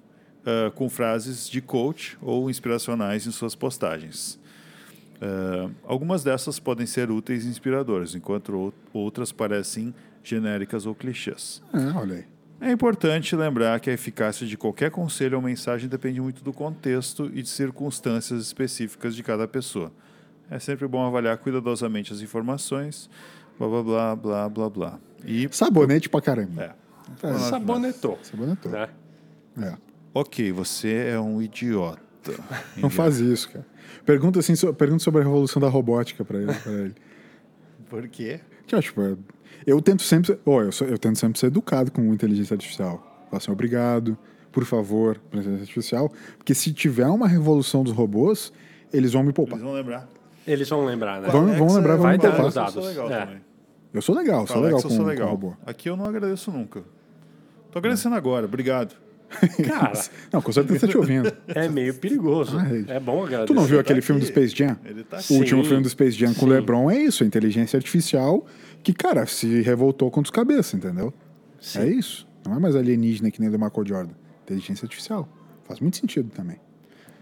[0.45, 4.37] ah, com frases de coach ou inspiracionais em suas postagens.
[5.21, 11.63] Ah, algumas dessas podem ser úteis e inspiradoras, enquanto ou- outras parecem genéricas ou clichês.
[11.73, 12.25] É, olha aí.
[12.61, 17.29] É importante lembrar que a eficácia de qualquer conselho ou mensagem depende muito do contexto
[17.35, 19.91] e de circunstâncias específicas de cada pessoa.
[20.49, 23.11] É sempre bom avaliar cuidadosamente as informações,
[23.59, 24.99] blá blá blá blá blá blá.
[25.25, 26.63] E Sabonete pra caramba.
[26.63, 27.27] é.
[27.27, 28.19] É, Sabonetou.
[28.23, 28.71] sabonetou.
[28.71, 28.89] Né?
[29.61, 29.75] É.
[30.15, 32.01] Ok, você é um idiota.
[32.77, 33.67] Não faz isso, cara.
[34.07, 36.53] Pergunta, assim, so- pergunta sobre a revolução da robótica pra ele.
[36.55, 36.95] pra ele.
[37.91, 38.41] Por quê?
[38.67, 39.17] Que, tipo, é-
[39.67, 43.27] eu tento sempre ser, ó, eu, sou- eu tento sempre ser educado com inteligência artificial.
[43.31, 44.17] Falar assim, obrigado,
[44.51, 46.13] por favor, inteligência artificial.
[46.37, 48.53] Porque se tiver uma revolução dos robôs,
[48.93, 49.55] eles vão me poupar.
[49.55, 50.09] Eles vão lembrar.
[50.47, 51.29] Eles vão lembrar, né?
[51.31, 52.47] Vamos- vamos lembrar, Vai vamos dar poupar.
[52.49, 52.75] os dados.
[52.77, 53.25] Eu sou legal É.
[53.27, 53.41] também.
[53.95, 55.29] Eu sou legal, sou legal com, sou com legal.
[55.29, 55.53] robô.
[55.67, 56.83] Aqui eu não agradeço nunca.
[57.71, 58.95] Tô agradecendo agora, obrigado.
[59.67, 59.93] Cara,
[60.31, 61.33] Não, com certeza tá te ouvindo.
[61.49, 62.59] é meio perigoso.
[62.59, 62.85] Ai.
[62.89, 63.47] É bom agradecer.
[63.47, 64.33] Tu não viu aquele tá filme do aqui.
[64.33, 64.77] Space Jam?
[64.85, 65.33] Ele tá O aqui.
[65.35, 65.69] último Sim.
[65.69, 66.55] filme do Space Jam com o Sim.
[66.55, 68.45] LeBron é isso, a inteligência artificial
[68.83, 71.13] que, cara, se revoltou contra os cabeças, entendeu?
[71.61, 71.79] Sim.
[71.81, 72.27] É isso.
[72.45, 74.15] Não é mais alienígena que nem do Michael Jordan.
[74.45, 75.29] Inteligência artificial.
[75.65, 76.57] Faz muito sentido também.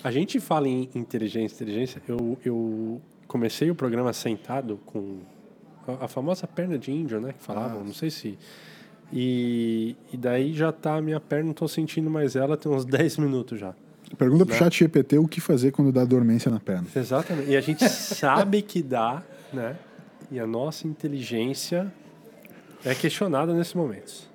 [0.02, 2.02] A gente fala em inteligência, inteligência.
[2.08, 5.18] Eu, eu comecei o programa sentado com
[5.86, 7.34] a, a famosa perna de índio, né?
[7.34, 8.38] Que falavam, não sei se.
[9.12, 12.84] E, e daí já tá a minha perna, não tô sentindo mais ela, tem uns
[12.86, 13.74] 10 minutos já.
[14.16, 14.58] Pergunta pro Né?
[14.58, 16.86] chat GPT o que fazer quando dá dormência na perna.
[16.96, 17.50] Exatamente.
[17.50, 19.76] E a gente sabe que dá, né?
[20.30, 21.92] E a nossa inteligência
[22.84, 24.28] é questionada nesses momentos.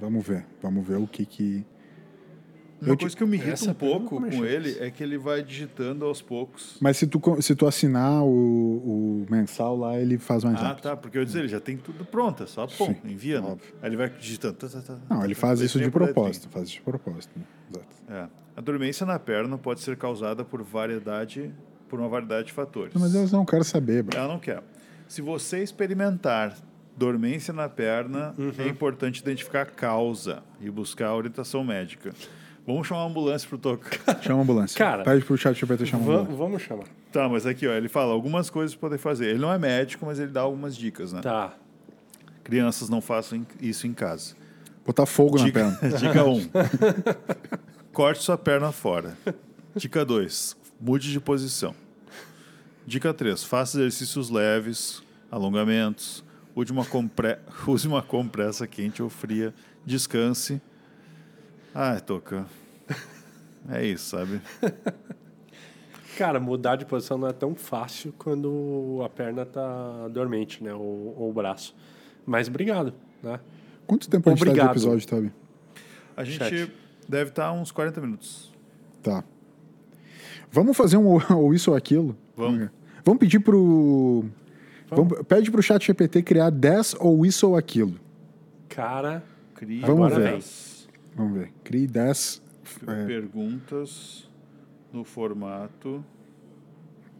[0.00, 0.44] Vamos ver.
[0.60, 1.64] Vamos ver o que que...
[2.80, 5.40] Uma Eu coisa que eu me irrito um pouco com ele é que ele vai
[5.40, 6.76] digitando aos poucos.
[6.80, 10.82] Mas se tu, se tu assinar o, o mensal lá, ele faz mais Ah, rápido.
[10.82, 13.40] tá, porque eu ia dizer, ele já tem tudo pronto, é só pum, Sim, envia,
[13.40, 13.46] né?
[13.52, 13.72] óbvio.
[13.80, 14.54] Aí ele vai digitando.
[14.54, 16.48] tá, tá, tá, Não, ele tá, faz tá, isso de propósito.
[16.50, 17.30] Faz isso de propósito.
[17.38, 17.44] né?
[17.70, 17.86] Exato.
[18.10, 18.26] É.
[18.56, 21.54] A dormência na perna pode ser causada por variedade,
[21.88, 22.92] por uma variedade de fatores.
[22.94, 24.18] Não, mas eu não quero saber, bro.
[24.18, 24.60] Ela não quer.
[25.12, 26.56] Se você experimentar
[26.96, 28.50] dormência na perna, Uhum.
[28.56, 32.14] é importante identificar a causa e buscar a orientação médica.
[32.66, 33.84] Vamos chamar uma ambulância pro toco.
[34.22, 34.78] Chama a ambulância.
[34.78, 36.36] Cara, Pede pro chat GPT chamar a Va- ambulância.
[36.38, 36.84] vamos chamar.
[37.12, 39.26] Tá, mas aqui, ó, ele fala algumas coisas para poder fazer.
[39.26, 41.20] Ele não é médico, mas ele dá algumas dicas, né?
[41.20, 41.52] Tá.
[42.42, 44.34] Crianças não façam isso em casa.
[44.86, 45.92] Botar fogo na Dica, perna.
[45.98, 46.48] dica 1.
[47.92, 49.14] Corte sua perna fora.
[49.76, 50.56] Dica 2.
[50.80, 51.74] Mude de posição.
[52.86, 53.44] Dica 3.
[53.44, 55.01] Faça exercícios leves,
[55.32, 56.22] alongamentos.
[56.54, 57.38] Use uma, compre...
[57.66, 59.54] Use uma compressa quente ou fria.
[59.84, 60.60] Descanse.
[61.74, 62.46] Ai, toca.
[63.70, 64.40] É isso, sabe?
[66.18, 70.74] Cara, mudar de posição não é tão fácil quando a perna tá dormente, né?
[70.74, 71.74] Ou, ou o braço.
[72.26, 73.40] Mas obrigado, né?
[73.86, 74.72] Quanto tempo a gente tá de Obrigado.
[74.72, 75.32] episódio, Tabi?
[76.14, 76.72] A gente Chat.
[77.08, 78.52] deve estar uns 40 minutos.
[79.02, 79.24] Tá.
[80.50, 82.16] Vamos fazer um ou isso ou aquilo?
[82.36, 82.68] Vamos.
[83.04, 84.26] Vamos pedir pro...
[84.96, 87.94] Vamos, pede pro chat GPT criar 10 ou isso ou aquilo.
[88.68, 89.22] Cara,
[89.54, 90.30] Crie Vamos Agora ver.
[90.32, 90.42] vem.
[91.14, 91.52] Vamos ver.
[91.64, 92.42] Crie 10...
[92.86, 94.28] é, perguntas
[94.92, 96.04] no formato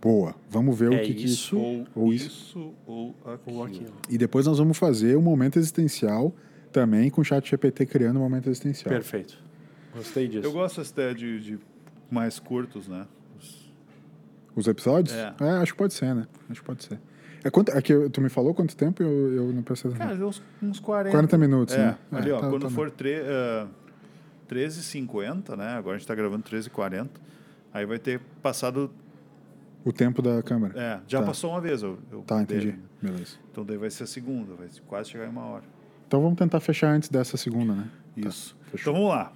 [0.01, 0.35] boa.
[0.51, 1.57] Vamos ver É o que, que- isso.
[1.59, 2.75] ou, ou isso, isso.
[2.87, 3.57] ou aquilo.
[3.57, 3.93] ou aquilo.
[4.11, 6.35] E depois nós vamos fazer o momento existencial
[6.73, 8.93] também com o chat GPT criando o momento existencial.
[8.93, 9.39] Perfeito.
[9.95, 10.47] Gostei disso.
[10.47, 11.59] Eu gosto dessa ideia de, de
[12.11, 13.07] mais curtos, né?
[13.39, 13.73] Os-
[14.57, 15.15] Os episódios?
[15.15, 15.35] É.
[15.61, 16.27] acho que pode ser, né?
[16.51, 16.99] Acho que pode ser.
[17.45, 19.03] É, quanto, é que tu me falou quanto tempo?
[19.03, 19.91] Eu, eu não atenção.
[19.93, 21.11] Cara, deu uns, uns 40.
[21.11, 21.99] 40 minutos, é, né?
[22.13, 23.69] Ali, É, ó, tá- quando tá for tre, uh,
[24.49, 25.69] 13h50, né?
[25.75, 27.09] Agora a gente tá gravando 13h40.
[27.73, 28.91] Aí vai ter passado.
[29.85, 30.79] O tempo da câmera.
[30.79, 31.27] É, já Tá.
[31.27, 31.83] passou uma vez.
[31.83, 32.73] Eu, eu Tá, entendi.
[33.01, 33.11] dei.
[33.11, 33.37] Beleza.
[33.51, 35.65] Então daí vai ser a segunda, vai quase chegar em uma hora.
[36.07, 37.89] Então vamos tentar fechar antes dessa segunda, né?
[38.17, 38.57] Isso.
[38.71, 38.93] fechou.
[38.93, 39.33] então vamos lá.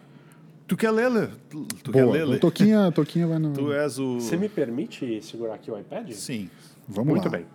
[0.68, 1.26] Tu quer ler, Lê?
[1.48, 2.12] Tu, tu quer Boa.
[2.14, 2.38] ler, Lê?
[2.38, 3.52] Toquinha, Toquinha vai no.
[3.54, 4.20] Tu és o.
[4.20, 6.10] Você me permite segurar aqui o iPad?
[6.12, 6.48] Sim.
[6.88, 7.30] Vamos Muito lá.
[7.30, 7.46] bem.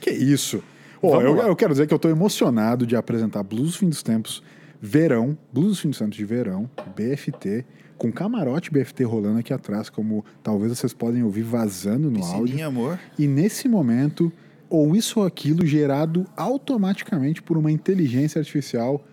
[0.00, 0.62] Que isso?
[1.02, 4.42] Vamos eu, eu quero dizer que eu estou emocionado de apresentar Blues Fim dos Tempos
[4.80, 7.64] Verão, Blues dos Fim dos Tempos de Verão, BFT,
[7.96, 12.44] com camarote BFT rolando aqui atrás, como talvez vocês podem ouvir vazando no áudio.
[12.44, 12.98] Piscininha, amor.
[13.18, 14.32] E nesse momento,
[14.70, 19.04] ou isso ou aquilo gerado automaticamente por uma inteligência artificial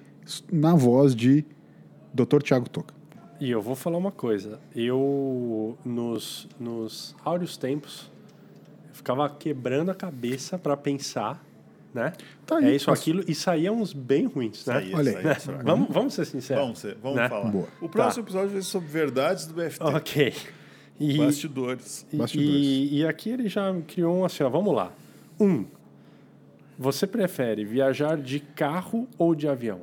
[0.51, 1.45] na voz de
[2.13, 2.41] Dr.
[2.41, 2.93] Tiago Toca.
[3.39, 4.59] E eu vou falar uma coisa.
[4.73, 8.09] Eu, nos, nos áureos tempos,
[8.95, 11.43] ficava quebrando a cabeça para pensar,
[11.93, 12.13] né?
[12.45, 14.73] Tá aí, é isso, aquilo, e saíam uns bem ruins, né?
[14.73, 15.23] Saía, Olha aí.
[15.23, 15.63] saía, saía.
[15.63, 16.63] Vamos, vamos ser sinceros.
[16.63, 17.29] Vamos, ser- vamos Né?
[17.29, 17.51] falar.
[17.51, 17.67] Boa.
[17.81, 19.83] O próximo episódio vai ser sobre verdades do BFT.
[19.83, 20.33] Ok.
[20.99, 22.05] E, Bastidores.
[22.11, 22.51] e, Bastidores.
[22.55, 24.91] e, e aqui ele já criou um assim, ó, vamos lá.
[25.39, 25.65] Um,
[26.79, 29.81] você prefere viajar de carro ou de avião?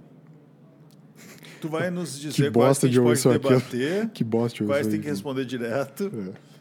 [1.61, 3.77] Tu vai nos dizer Que quais bosta que de a gente ouvir pode isso aqui.
[3.79, 6.11] debater, Que bosta quais tem que responder direto,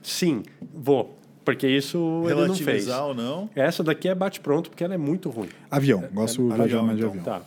[0.04, 0.44] Sim,
[0.74, 1.18] vou.
[1.44, 2.88] Porque isso ele não fez.
[2.88, 3.50] ou não.
[3.56, 5.50] Essa daqui é bate-pronto porque ela é muito ruim.
[5.72, 6.04] Avião.
[6.14, 7.20] Gosto de é- viajar avião, mais de então.
[7.22, 7.40] avião.
[7.40, 7.46] Tá.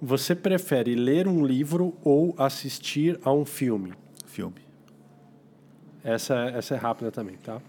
[0.00, 3.92] Você prefere ler um livro ou assistir a um filme?
[4.26, 4.54] Filme.
[6.04, 7.60] Essa, essa é rápida também, tá?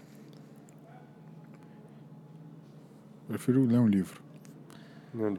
[3.28, 4.20] Prefiro ler um livro.
[5.12, 5.36] Não-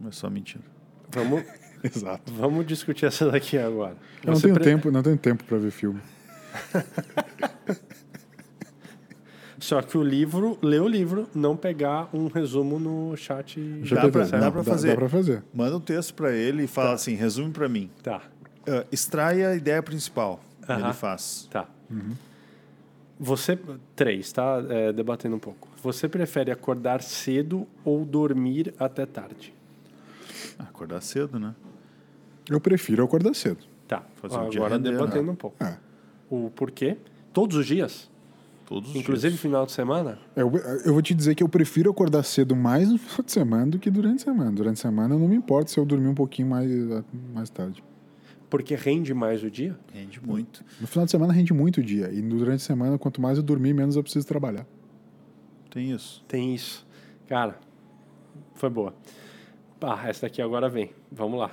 [0.00, 0.64] Mas só mentira.
[1.10, 1.44] Vamos,
[1.84, 2.32] Exato.
[2.32, 3.96] vamos discutir essa daqui agora.
[4.24, 6.00] Eu não tenho pre- tempo, não tenho tempo para ver filme.
[9.60, 13.60] Só que o livro, ler o livro, não pegar um resumo no chat.
[13.84, 14.88] Já Dá pra- não, dá pra fazer.
[14.88, 15.44] Dá pra fazer.
[15.54, 17.90] Manda um texto pra ele e fala assim, resume pra mim.
[18.02, 18.22] Tá,
[18.66, 20.40] Ah, extrai a ideia principal.
[20.68, 20.84] Aham.
[20.84, 21.48] Ele faz.
[21.50, 21.66] tá.
[23.18, 23.58] Você.
[23.94, 24.62] Três, tá?
[24.68, 25.68] É, debatendo um pouco.
[25.82, 29.52] Você prefere acordar cedo ou dormir até tarde?
[30.58, 31.54] Acordar cedo, né?
[32.48, 33.58] Eu prefiro acordar cedo.
[33.86, 34.02] Tá.
[34.16, 35.32] Fazer dia Agora render, debatendo né?
[35.32, 35.62] um pouco.
[35.62, 35.76] É.
[36.30, 36.96] O porquê?
[37.32, 38.10] Todos os dias?
[38.70, 39.42] Todos os Inclusive dias.
[39.42, 40.16] final de semana?
[40.36, 40.48] Eu,
[40.84, 43.80] eu vou te dizer que eu prefiro acordar cedo mais no final de semana do
[43.80, 44.52] que durante a semana.
[44.52, 46.70] Durante a semana eu não me importo se eu dormir um pouquinho mais,
[47.34, 47.82] mais tarde.
[48.48, 49.76] Porque rende mais o dia?
[49.92, 50.64] Rende muito.
[50.80, 52.12] No final de semana rende muito o dia.
[52.12, 54.64] E durante a semana, quanto mais eu dormir, menos eu preciso trabalhar.
[55.68, 56.24] Tem isso.
[56.28, 56.86] Tem isso.
[57.26, 57.58] Cara,
[58.54, 58.94] foi boa.
[59.80, 60.92] Ah, essa daqui agora vem.
[61.10, 61.50] Vamos lá.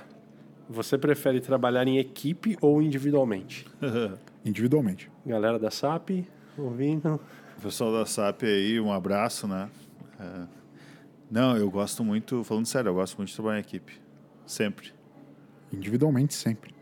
[0.70, 3.66] Você prefere trabalhar em equipe ou individualmente?
[4.44, 5.10] Individualmente.
[5.26, 6.10] Galera da SAP,
[6.62, 7.20] ouvindo.
[7.58, 9.68] O pessoal da SAP aí, um abraço, né?
[10.18, 10.46] É.
[11.30, 14.00] Não, eu gosto muito, falando sério, eu gosto muito de trabalhar em equipe.
[14.46, 14.92] Sempre.
[15.72, 16.74] Individualmente sempre.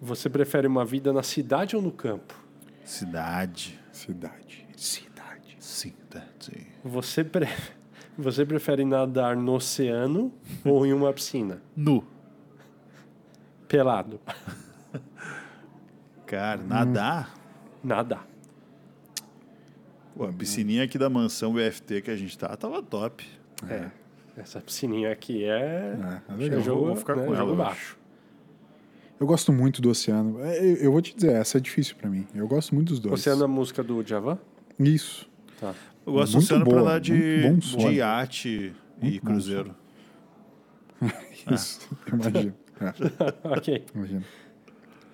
[0.00, 2.34] Você prefere uma vida na cidade ou no campo?
[2.84, 3.78] Cidade.
[3.92, 4.66] Cidade.
[4.76, 5.56] Cidade.
[5.58, 6.66] Cidade.
[6.84, 7.46] Você, pre...
[8.16, 10.32] Você prefere nadar no oceano
[10.64, 11.62] ou em uma piscina?
[11.76, 12.04] Nu.
[13.68, 14.20] Pelado.
[16.28, 17.34] Cara, nadar.
[17.82, 18.26] Nadar.
[20.14, 23.26] Pô, a piscininha aqui da mansão BFT que a gente tá, tava top.
[23.68, 23.88] É.
[24.36, 25.96] Essa piscininha aqui é.
[26.28, 26.60] É, é legal.
[26.60, 27.98] jogo, Vou ficar né, com ela, jogo eu baixo.
[29.18, 30.40] Eu gosto muito do oceano.
[30.44, 32.26] É, Eu, eu vou te dizer, essa é difícil pra mim.
[32.34, 33.14] Eu gosto muito dos dois.
[33.14, 34.38] Oceano é a música do Javan?
[34.78, 35.28] Isso.
[35.58, 35.74] Tá.
[36.06, 37.12] Eu gosto do Muito oceano pra boa, andar de,
[37.46, 37.88] muito bom som.
[37.90, 38.48] de iate
[39.00, 39.74] e Muito bom cruzeiro.
[41.50, 41.88] Isso.
[42.12, 42.54] Imagino.
[42.80, 43.84] É, ok.
[43.94, 44.24] imagino.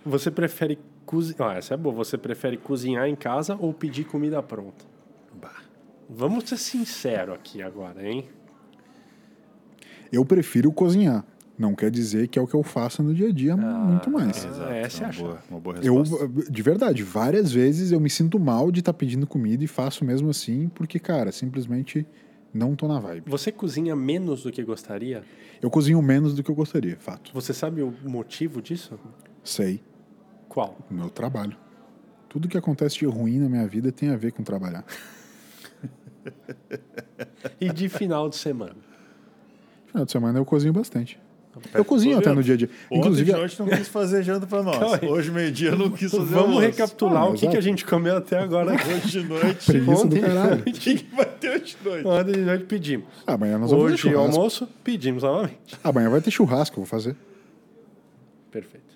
[0.05, 0.79] Você prefere
[1.38, 1.94] Ah, essa é boa.
[1.94, 4.84] Você prefere cozinhar em casa ou pedir comida pronta?
[5.40, 5.62] Bah.
[6.09, 8.28] Vamos ser sinceros aqui agora, hein?
[10.12, 11.24] Eu prefiro cozinhar.
[11.57, 14.44] Não quer dizer que é o que eu faço no dia a dia muito mais.
[14.44, 14.72] exato.
[14.72, 16.50] essa é uma, a boa, uma boa Eu, resposta.
[16.50, 20.30] de verdade, várias vezes eu me sinto mal de estar pedindo comida e faço mesmo
[20.30, 22.05] assim, porque, cara, simplesmente
[22.52, 23.30] não tô na vibe.
[23.30, 25.22] Você cozinha menos do que gostaria?
[25.62, 27.30] Eu cozinho menos do que eu gostaria, fato.
[27.32, 28.98] Você sabe o motivo disso?
[29.44, 29.80] Sei,
[30.55, 30.78] Qual?
[30.88, 31.57] meu trabalho.
[32.28, 34.84] Tudo que acontece de ruim na minha vida tem a ver com trabalhar.
[37.61, 38.76] E de final de semana?
[39.86, 41.20] Final de semana eu cozinho bastante.
[41.72, 42.70] Eu cozinho até no dia a dia.
[42.90, 44.78] Ontem Inclusive, não quis fazer janta pra nós.
[44.78, 45.09] Calma aí.
[45.09, 46.61] Hoje, meio-dia, não quis fazer Vamos almoço.
[46.61, 48.72] recapitular Ah, o que, que a gente comeu até agora.
[48.88, 49.66] Hoje de noite.
[49.70, 50.61] preguiça do Ontem- caralho.
[50.61, 52.07] O que, que vai ter hoje de noite?
[52.09, 53.07] Ontem de noite pedimos.
[53.26, 55.78] Amanhã nós vamos fazer Hoje, almoço, pedimos novamente.
[55.84, 57.14] Amanhã vai ter churrasco, eu vou fazer.
[58.50, 58.93] Perfeito.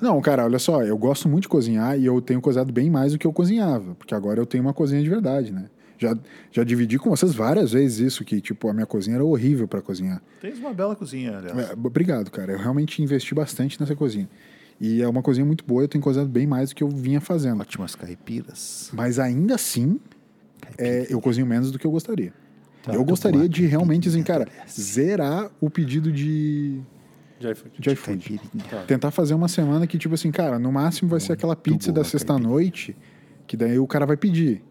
[0.00, 3.12] Não, cara, olha só, eu gosto muito de cozinhar e eu tenho cozinhado bem mais
[3.12, 5.68] do que eu cozinhava, porque agora eu tenho uma cozinha de verdade, né?
[5.98, 6.16] Já,
[6.52, 9.80] já dividi com vocês várias vezes isso, que, tipo, a minha cozinha era horrível para
[9.80, 10.22] cozinhar.
[10.40, 11.70] Tens uma bela cozinha, aliás.
[11.70, 12.52] É, obrigado, cara.
[12.52, 14.28] Eu realmente investi bastante nessa cozinha.
[14.78, 17.20] E é uma cozinha muito boa, eu tenho cozinhado bem mais do que eu vinha
[17.20, 17.60] fazendo.
[17.62, 18.90] Ótimas caipiras.
[18.92, 19.98] Mas ainda assim,
[20.76, 22.32] é, eu cozinho menos do que eu gostaria.
[22.82, 22.94] Tá.
[22.94, 26.80] eu gostaria de realmente, assim, cara, zerar o pedido de,
[27.38, 27.70] Já foi.
[27.78, 28.40] de iFood.
[28.70, 28.82] Tá.
[28.84, 32.00] Tentar fazer uma semana que, tipo assim, cara, no máximo vai ser aquela pizza da
[32.00, 32.96] boa, sexta-noite,
[33.46, 34.62] que daí o cara vai pedir.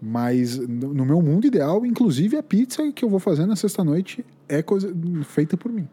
[0.00, 4.62] Mas no meu mundo ideal, inclusive a pizza que eu vou fazer na sexta-noite é
[4.62, 4.92] coisa
[5.24, 5.88] feita por mim.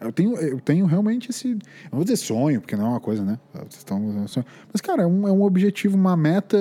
[0.00, 1.50] Eu tenho, eu tenho realmente esse.
[1.50, 1.58] Eu
[1.90, 3.38] não vou dizer sonho, porque não é uma coisa, né?
[3.52, 4.46] Vocês estão usando sonho.
[4.72, 6.56] Mas, cara, é um, é um objetivo, uma meta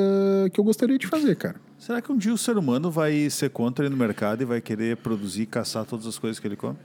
[0.51, 1.55] que eu gostaria de fazer, cara.
[1.77, 4.59] Será que um dia o ser humano vai ser contra ele no mercado e vai
[4.59, 6.77] querer produzir e caçar todas as coisas que ele come?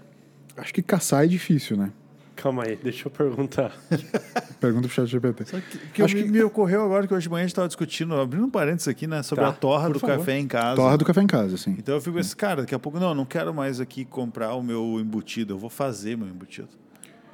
[0.56, 1.90] Acho que caçar é difícil, né?
[2.36, 3.72] Calma aí, deixa eu perguntar.
[4.58, 5.44] Pergunta pro chat GPT.
[5.44, 7.68] Que, que Acho me, que- me ocorreu agora que hoje de manhã a gente estava
[7.68, 9.22] discutindo, abrindo um parênteses aqui, né?
[9.22, 10.18] Sobre Tá, a torra do favor.
[10.18, 10.76] café em casa.
[10.76, 11.76] Torra do café em casa, assim.
[11.78, 14.54] Então eu fico assim, cara, daqui a pouco, não, eu não quero mais aqui comprar
[14.54, 16.68] o meu embutido, eu vou fazer meu embutido.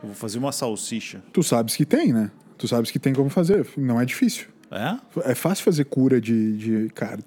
[0.02, 1.22] Eu vou fazer uma salsicha.
[1.32, 2.30] Tu sabes que tem, né?
[2.58, 3.66] Tu sabes que tem como fazer.
[3.76, 4.46] Não é difícil.
[4.70, 5.30] É?
[5.30, 7.24] É fácil fazer cura de, de carne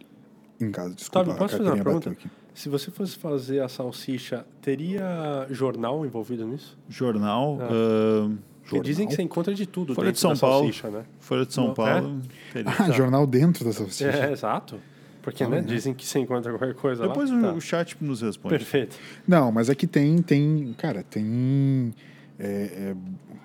[0.64, 0.93] em casa.
[0.95, 2.09] Desculpa, posso fazer uma pergunta?
[2.12, 2.30] aqui.
[2.53, 6.78] Se você fosse fazer a salsicha, teria jornal envolvido nisso?
[6.89, 7.57] Jornal.
[7.62, 7.68] Ah.
[7.72, 10.66] ahn, Porque dizem que você encontra de tudo Folha de São da Paulo.
[10.66, 11.03] salsicha, né?
[11.20, 12.22] Folha de São Não, Paulo.
[12.51, 12.72] teria.
[12.78, 14.09] Ah, jornal dentro da salsicha.
[14.09, 14.80] É, exato.
[15.22, 17.38] Porque, né, dizem que você encontra qualquer coisa Depois lá.
[17.38, 17.53] o, Tá.
[17.53, 18.55] o chat nos responde.
[18.55, 18.97] Perfeito.
[19.28, 21.93] Não, mas é que tem, tem, cara, tem,
[22.39, 22.47] é,
[22.91, 22.95] é,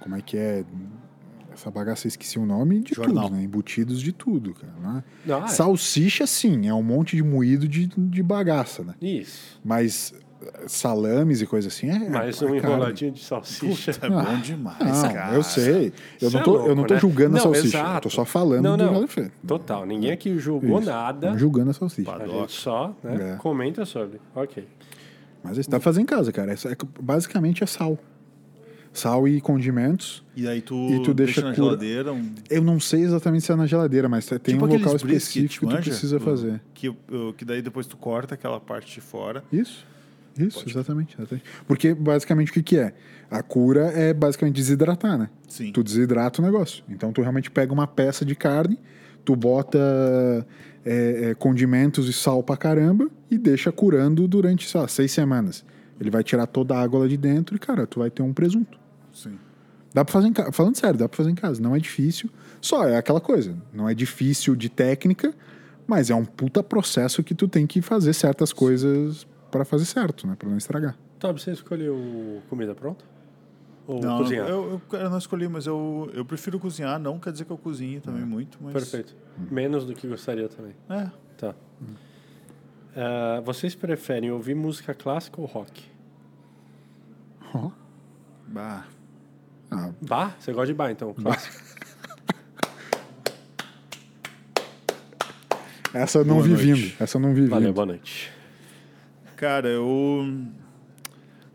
[0.00, 0.64] como é que é,
[1.56, 3.24] essa bagaça, eu esqueci o nome, de Jornal.
[3.24, 3.42] tudo, né?
[3.42, 4.72] Embutidos de tudo, cara.
[4.80, 5.04] Né?
[5.24, 5.48] Não, é.
[5.48, 8.94] Salsicha, sim, é um monte de moído de, de bagaça, né?
[9.00, 9.58] Isso.
[9.64, 10.14] Mas
[10.66, 13.90] salames e coisa assim é Mais é um enroladinho de salsicha.
[14.02, 15.34] É bom demais, Não, cara.
[15.34, 15.92] eu sei.
[16.20, 17.00] Eu não é tô, louco, eu não tô né?
[17.00, 17.78] julgando a Não, salsicha.
[17.78, 18.00] Eu exato.
[18.08, 19.08] tô só falando Não, do não.
[19.08, 19.32] Feito.
[19.46, 19.84] Total.
[19.86, 20.88] Ninguém aqui julgou Isso.
[20.90, 21.30] nada.
[21.30, 22.10] Não julgando a salsicha.
[22.10, 22.38] A Padoca.
[22.40, 23.36] gente só né, É.
[23.36, 24.20] comenta sobre.
[24.34, 24.68] Ok.
[25.42, 26.52] Mas isso dá pra fazer em casa, cara.
[26.52, 27.98] É, é- basicamente é sal.
[28.98, 30.24] Sal e condimentos.
[30.34, 33.52] E aí tu, E tu deixa na cura- geladeira um, Eu não sei exatamente se
[33.52, 36.60] é na geladeira, mas tem tipo um local específico que tu precisa fazer.
[36.74, 36.94] Que,
[37.36, 39.44] que daí depois tu corta aquela parte de fora.
[39.52, 39.84] Isso.
[40.38, 41.44] Isso, exatamente, exatamente.
[41.66, 42.92] Porque basicamente o que, que é?
[43.30, 45.30] A cura é basicamente desidratar, né?
[45.48, 45.72] Sim.
[45.72, 46.84] Tu desidrata o negócio.
[46.88, 48.78] Então tu realmente pega uma peça de carne,
[49.24, 49.78] tu bota
[50.84, 55.64] é, é, condimentos e sal pra caramba e deixa curando durante, sei lá, seis semanas.
[55.98, 58.32] Ele vai tirar toda a água lá de dentro e, cara, tu vai ter um
[58.34, 58.78] presunto.
[59.16, 59.38] Sim.
[59.94, 60.52] Dá pra fazer em casa.
[60.52, 61.60] Falando sério, dá pra fazer em casa.
[61.60, 62.28] Não é difícil.
[62.60, 63.56] Só é aquela coisa.
[63.72, 65.32] Não é difícil de técnica,
[65.86, 70.26] mas é um puta processo que tu tem que fazer certas coisas pra fazer certo,
[70.26, 70.36] né?
[70.38, 70.98] Pra não estragar.
[71.18, 73.04] Tob, você escolheu comida pronta?
[73.86, 74.48] Ou Não, cozinhar?
[74.48, 76.98] eu, eu, eu não escolhi, mas eu, eu prefiro cozinhar.
[76.98, 78.72] Não quer dizer que eu cozinhe também muito, mas...
[78.74, 79.16] Perfeito.
[79.50, 80.74] Menos do que gostaria também.
[80.90, 81.10] É.
[81.38, 81.54] Tá.
[82.94, 85.84] Ah, vocês preferem ouvir música clássica ou rock?
[87.54, 87.70] Ó.
[88.48, 88.86] Bah.
[89.70, 90.34] Ah, Bah?
[90.38, 91.12] Você gosta de bar, então?
[91.14, 91.56] Clássico.
[95.92, 96.64] essa eu não Boa vi noite.
[96.82, 96.94] vindo.
[97.02, 97.74] Essa eu não vi Valeu, vindo.
[97.74, 98.32] boa noite.
[99.36, 100.26] Cara, eu...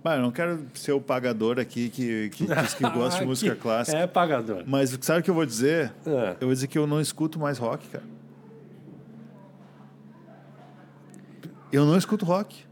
[0.03, 3.53] Bah, eu não quero ser o pagador aqui que, que diz que gosta de música
[3.55, 3.97] Que clássica.
[3.97, 4.63] É pagador.
[4.65, 5.91] Mas sabe o que eu vou dizer?
[6.05, 6.31] É.
[6.41, 8.03] Eu vou dizer que eu não escuto mais rock, cara.
[11.71, 12.65] Eu não escuto rock.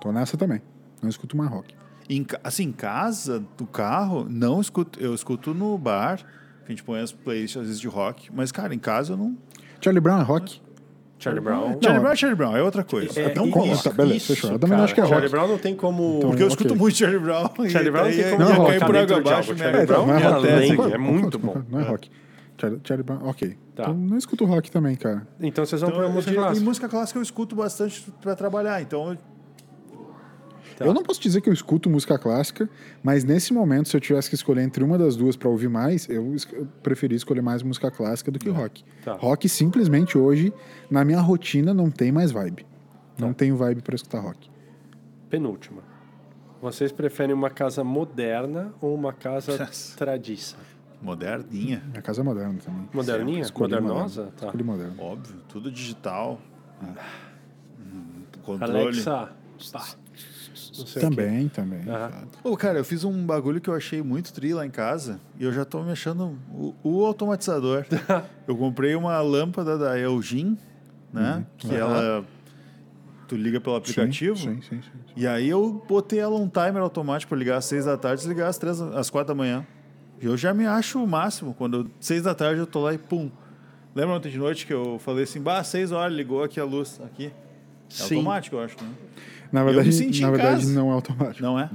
[0.00, 0.60] Tô nessa também.
[1.00, 1.74] Não escuto mais rock.
[2.08, 5.00] Em, assim, em casa, do carro, não escuto.
[5.00, 6.24] Eu escuto no bar, que
[6.66, 8.30] a gente põe as playlists às vezes de rock.
[8.34, 9.36] Mas, cara, em casa eu não.
[9.80, 10.60] Charlie Brown é rock?
[11.18, 11.78] Charlie Brown.
[11.82, 13.18] Charlie Brown é Charlie Brown, é outra coisa.
[13.18, 14.50] É, Não i- conta, isso, beleza, isso, fechou.
[14.52, 14.84] Eu também cara.
[14.84, 15.30] acho que é Charlie rock.
[15.30, 16.20] Brown não tem como...
[16.20, 17.48] Porque eu escuto muito Charlie Brown.
[17.70, 18.68] Charlie Brown não tem como Não é ia rock.
[18.68, 19.54] cair colocar por água abaixo.
[19.54, 20.46] minha- Charlie Brown não é é rock.
[20.46, 21.62] é concordo, muito bom.
[21.70, 21.86] Não é É.
[21.88, 22.10] rock.
[22.60, 23.48] Charlie, Charlie Brown, ok.
[23.74, 23.82] Tá.
[23.84, 25.26] Então, não escuto rock também, cara.
[25.40, 26.64] Então vocês vão Então, pôr eu música diria- e clássica.
[26.64, 28.82] música clássica eu escuto bastante pra trabalhar.
[28.82, 29.18] Então, eu-
[30.76, 30.84] Tá.
[30.84, 32.68] Eu não posso dizer que eu escuto música clássica,
[33.02, 36.08] mas nesse momento, se eu tivesse que escolher entre uma das duas pra ouvir mais,
[36.08, 36.34] eu,
[36.82, 38.84] preferi escolher mais música clássica do que rock.
[39.04, 39.14] Tá.
[39.14, 40.52] Rock simplesmente hoje,
[40.90, 42.66] na minha rotina, não tem mais vibe.
[43.18, 43.34] Não Tá.
[43.34, 44.50] tenho vibe pra escutar rock.
[45.30, 45.82] Penúltima.
[46.60, 50.56] Vocês preferem uma casa moderna ou uma casa tradiça?
[51.02, 52.88] moderninha, Minha casa é moderna também.
[52.92, 53.42] Moderninha?
[53.42, 54.22] Escolhi Modernosa?
[54.22, 54.40] moderno.
[54.40, 54.46] Tá.
[54.46, 54.94] Escolhi moderno.
[54.98, 56.40] óbvio, tudo digital.
[57.78, 58.78] Hum, Controle.
[58.78, 59.30] Alexa.
[59.72, 59.86] pá.
[61.00, 61.80] Também, também.
[61.88, 62.24] Aham.
[62.42, 65.44] Ô, cara, eu fiz um bagulho que eu achei muito tri lá em casa e
[65.44, 67.84] eu já tô mexendo o, o automatizador.
[68.46, 70.56] eu comprei uma lâmpada da Elgin,
[71.12, 71.44] né?
[71.58, 71.76] Que Aham.
[71.78, 72.24] ela.
[73.26, 74.36] Tu liga pelo aplicativo.
[74.36, 74.80] Sim, sim, sim.
[74.82, 74.98] sim.
[75.16, 78.26] E aí eu botei ela um timer automático para ligar às seis da tarde e
[78.26, 79.66] desligar às, três, às quatro da manhã.
[80.20, 81.54] E eu já me acho o máximo.
[81.54, 83.30] Quando eu- seis da tarde eu tô lá e pum.
[83.94, 87.00] Lembra ontem de noite que eu falei assim, bah, seis horas, ligou aqui a luz.
[87.04, 87.32] Aqui.
[87.90, 88.16] É Sim.
[88.16, 88.90] automático, eu acho, né?
[89.52, 90.72] Na Eu me verdade, senti na verdade casa.
[90.74, 91.42] não é automático.
[91.42, 91.70] Não é?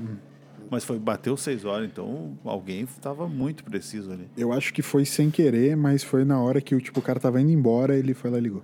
[0.70, 4.28] Mas foi, bateu seis horas, então alguém estava muito preciso ali.
[4.38, 7.20] Eu acho que foi sem querer, mas foi na hora que o, tipo, o cara
[7.20, 8.64] tava indo embora, ele foi lá e ligou.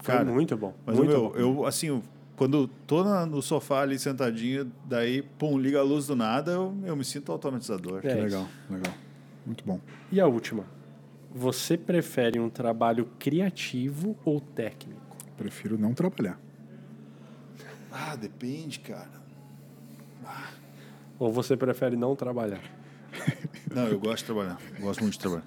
[0.00, 0.74] Foi Cara, muito bom.
[0.84, 1.36] Mas muito meu, bom.
[1.36, 2.02] eu, assim,
[2.34, 6.74] quando tô na- no sofá ali sentadinho, daí, pum, liga a luz do nada, eu,
[6.84, 8.00] eu me sinto automatizador.
[8.02, 8.14] É.
[8.14, 8.92] legal, legal.
[9.46, 9.78] Muito bom.
[10.10, 10.64] E a última?
[11.32, 15.00] Você prefere um trabalho criativo ou técnico?
[15.36, 16.40] Prefiro não trabalhar.
[17.92, 19.20] Ah, depende, cara.
[21.18, 22.60] Ou você prefere não trabalhar?
[23.74, 24.58] Não, eu gosto de trabalhar.
[24.80, 25.44] Gosto muito de trabalhar.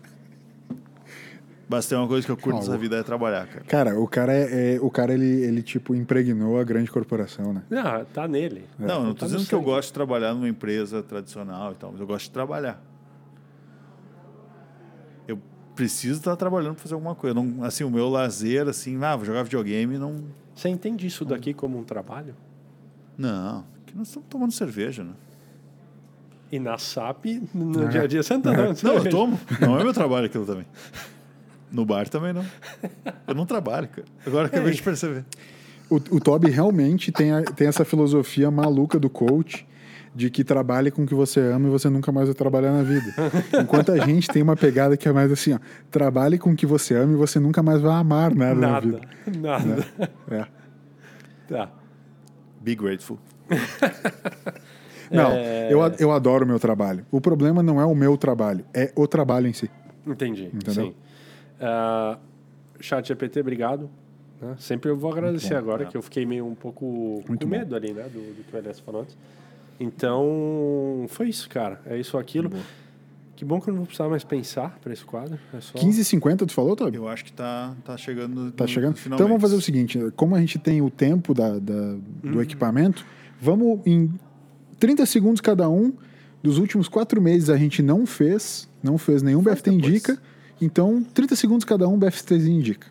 [1.68, 3.66] Mas tem uma coisa que eu curto Ah, nessa vida é trabalhar, cara.
[3.66, 7.64] Cara, o cara é, é- o cara ele, ele tipo impregnou a grande corporação, né?
[7.72, 8.68] Ah, tá nele.
[8.78, 11.72] Não, eu não tô Tá no dizendo que eu gosto de trabalhar numa empresa tradicional
[11.72, 12.80] e tal, mas eu gosto de trabalhar.
[15.28, 15.40] Eu
[15.74, 17.34] preciso estar trabalhando para fazer alguma coisa.
[17.34, 20.24] Não, assim, o meu lazer, assim, ah, vou jogar videogame, não.
[20.56, 22.36] Você entende isso daqui como um trabalho?
[23.18, 23.66] Não.
[23.86, 25.14] Que nós estamos tomando cerveja, né?
[26.52, 28.52] E na SAP, no dia a dia, você não tá
[28.84, 29.40] Não, eu tomo.
[29.60, 30.66] Não é meu trabalho aquilo também.
[31.72, 32.46] No bar também não.
[33.28, 34.06] Eu não trabalho, cara.
[34.26, 35.26] Agora que eu acabei de perceber.
[35.90, 39.66] O, o Toby realmente tem, a- tem essa filosofia maluca do coach
[40.16, 42.84] de que trabalhe com o que você ama e você nunca mais vai trabalhar na
[42.84, 43.14] vida.
[43.62, 45.60] Enquanto a gente tem uma pegada que é mais assim, ó,
[45.90, 48.86] trabalhe com o que você ama e você nunca mais vai amar nada, na Nada,
[48.88, 49.02] vida.
[49.40, 49.86] nada.
[50.30, 50.46] É.
[51.48, 51.72] Tá.
[52.62, 53.18] Be grateful.
[55.12, 55.72] Não, É.
[55.72, 57.06] eu, eu adoro o meu trabalho.
[57.12, 59.70] O problema não é o meu trabalho, é o trabalho em si.
[60.08, 60.46] Entendi.
[60.54, 60.86] Entendeu?
[60.88, 60.96] Sim.
[61.62, 62.18] Ah,
[62.80, 63.90] Chat GPT, obrigado.
[64.42, 64.56] né?
[64.58, 65.60] Sempre eu vou agradecer bom.
[65.60, 67.58] agora, que eu fiquei meio um pouco Muito com bom.
[67.60, 68.04] medo ali, né?
[68.12, 69.16] Do, do que o Elias falou antes.
[69.80, 71.82] Então, foi isso, cara.
[71.86, 72.52] É isso ou aquilo.
[73.36, 75.38] Que bom que eu não vou precisar mais pensar para esse quadro.
[75.54, 75.78] É só...
[75.78, 76.98] 15h50, tu falou, Toby?
[76.98, 78.52] Eu acho que tá, tá chegando.
[78.52, 78.96] Tá no- chegando?
[79.08, 82.36] no Então vamos fazer o seguinte: como a gente tem o tempo da, da- do
[82.36, 82.42] Uhum.
[82.42, 83.06] equipamento,
[83.42, 84.14] vamos em
[84.80, 85.92] 30 segundos cada um.
[86.44, 89.90] Dos últimos quatro meses a gente não fez, não fez nenhum Faz BFT depois.
[89.90, 90.22] Indica.
[90.62, 92.88] Então, 30 segundos cada um, BFT Indica.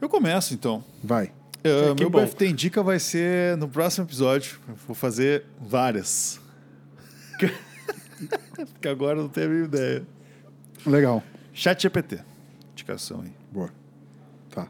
[0.00, 0.82] Eu começo então.
[1.04, 1.30] Vai.
[1.60, 2.24] Uh, que meu bom.
[2.24, 4.58] BFT Indica vai ser no próximo episódio.
[4.68, 6.40] Eu Vou fazer várias.
[8.72, 10.02] Porque agora eu não tenho a ideia.
[10.86, 11.22] Legal.
[11.52, 12.20] Chat GPT.
[12.72, 13.32] Indicação aí.
[13.52, 13.70] Boa.
[14.50, 14.68] Tá.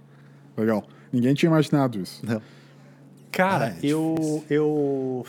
[0.57, 0.86] Legal.
[1.12, 2.24] Ninguém tinha imaginado isso.
[2.24, 2.41] Não.
[3.32, 5.24] Cara, Ah, é eu, eu.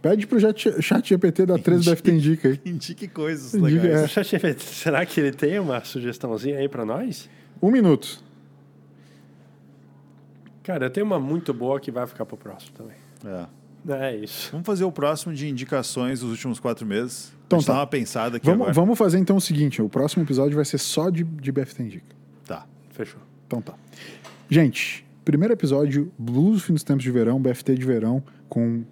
[0.00, 1.94] Pede pro chat, chat GPT dar 3 Indica.
[1.94, 2.60] BFT Indica aí.
[2.64, 4.00] Indique coisas Indica, legais.
[4.02, 4.04] é.
[4.04, 7.28] O Chat GPT, será que ele tem uma sugestãozinha aí para nós?
[7.62, 8.18] Um minuto.
[10.62, 12.96] Cara, tenho uma muito boa que vai ficar pro próximo também.
[13.24, 13.46] É.
[13.88, 14.50] É isso.
[14.52, 17.32] Vamos fazer o próximo de indicações dos últimos quatro meses.
[17.46, 17.72] Então a gente tá.
[17.72, 18.72] dá uma pensada aqui Vamos, agora.
[18.72, 22.16] vamos fazer então o seguinte: o próximo episódio vai ser só de, de BFT Indica.
[22.46, 22.64] Tá.
[22.90, 23.20] Fechou.
[23.46, 23.74] Então tá.
[24.48, 28.84] Gente, primeiro episódio, Blues Fim dos Tempos de Verão, BFT de verão, com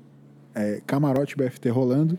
[0.55, 2.19] é, camarote BFT rolando.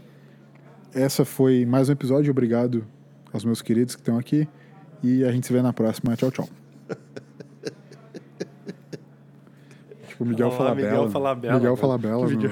[0.94, 2.32] Essa foi mais um episódio.
[2.32, 2.86] Obrigado
[3.34, 4.48] aos meus queridos que estão aqui.
[5.04, 6.16] E a gente se vê na próxima.
[6.16, 6.50] Tchau, tchau.
[10.24, 10.92] tipo, Miguel Olá, Falabella.
[10.92, 11.78] Miguel Falabella, Miguel?
[11.78, 12.26] Falabella.
[12.28, 12.52] Vídeo.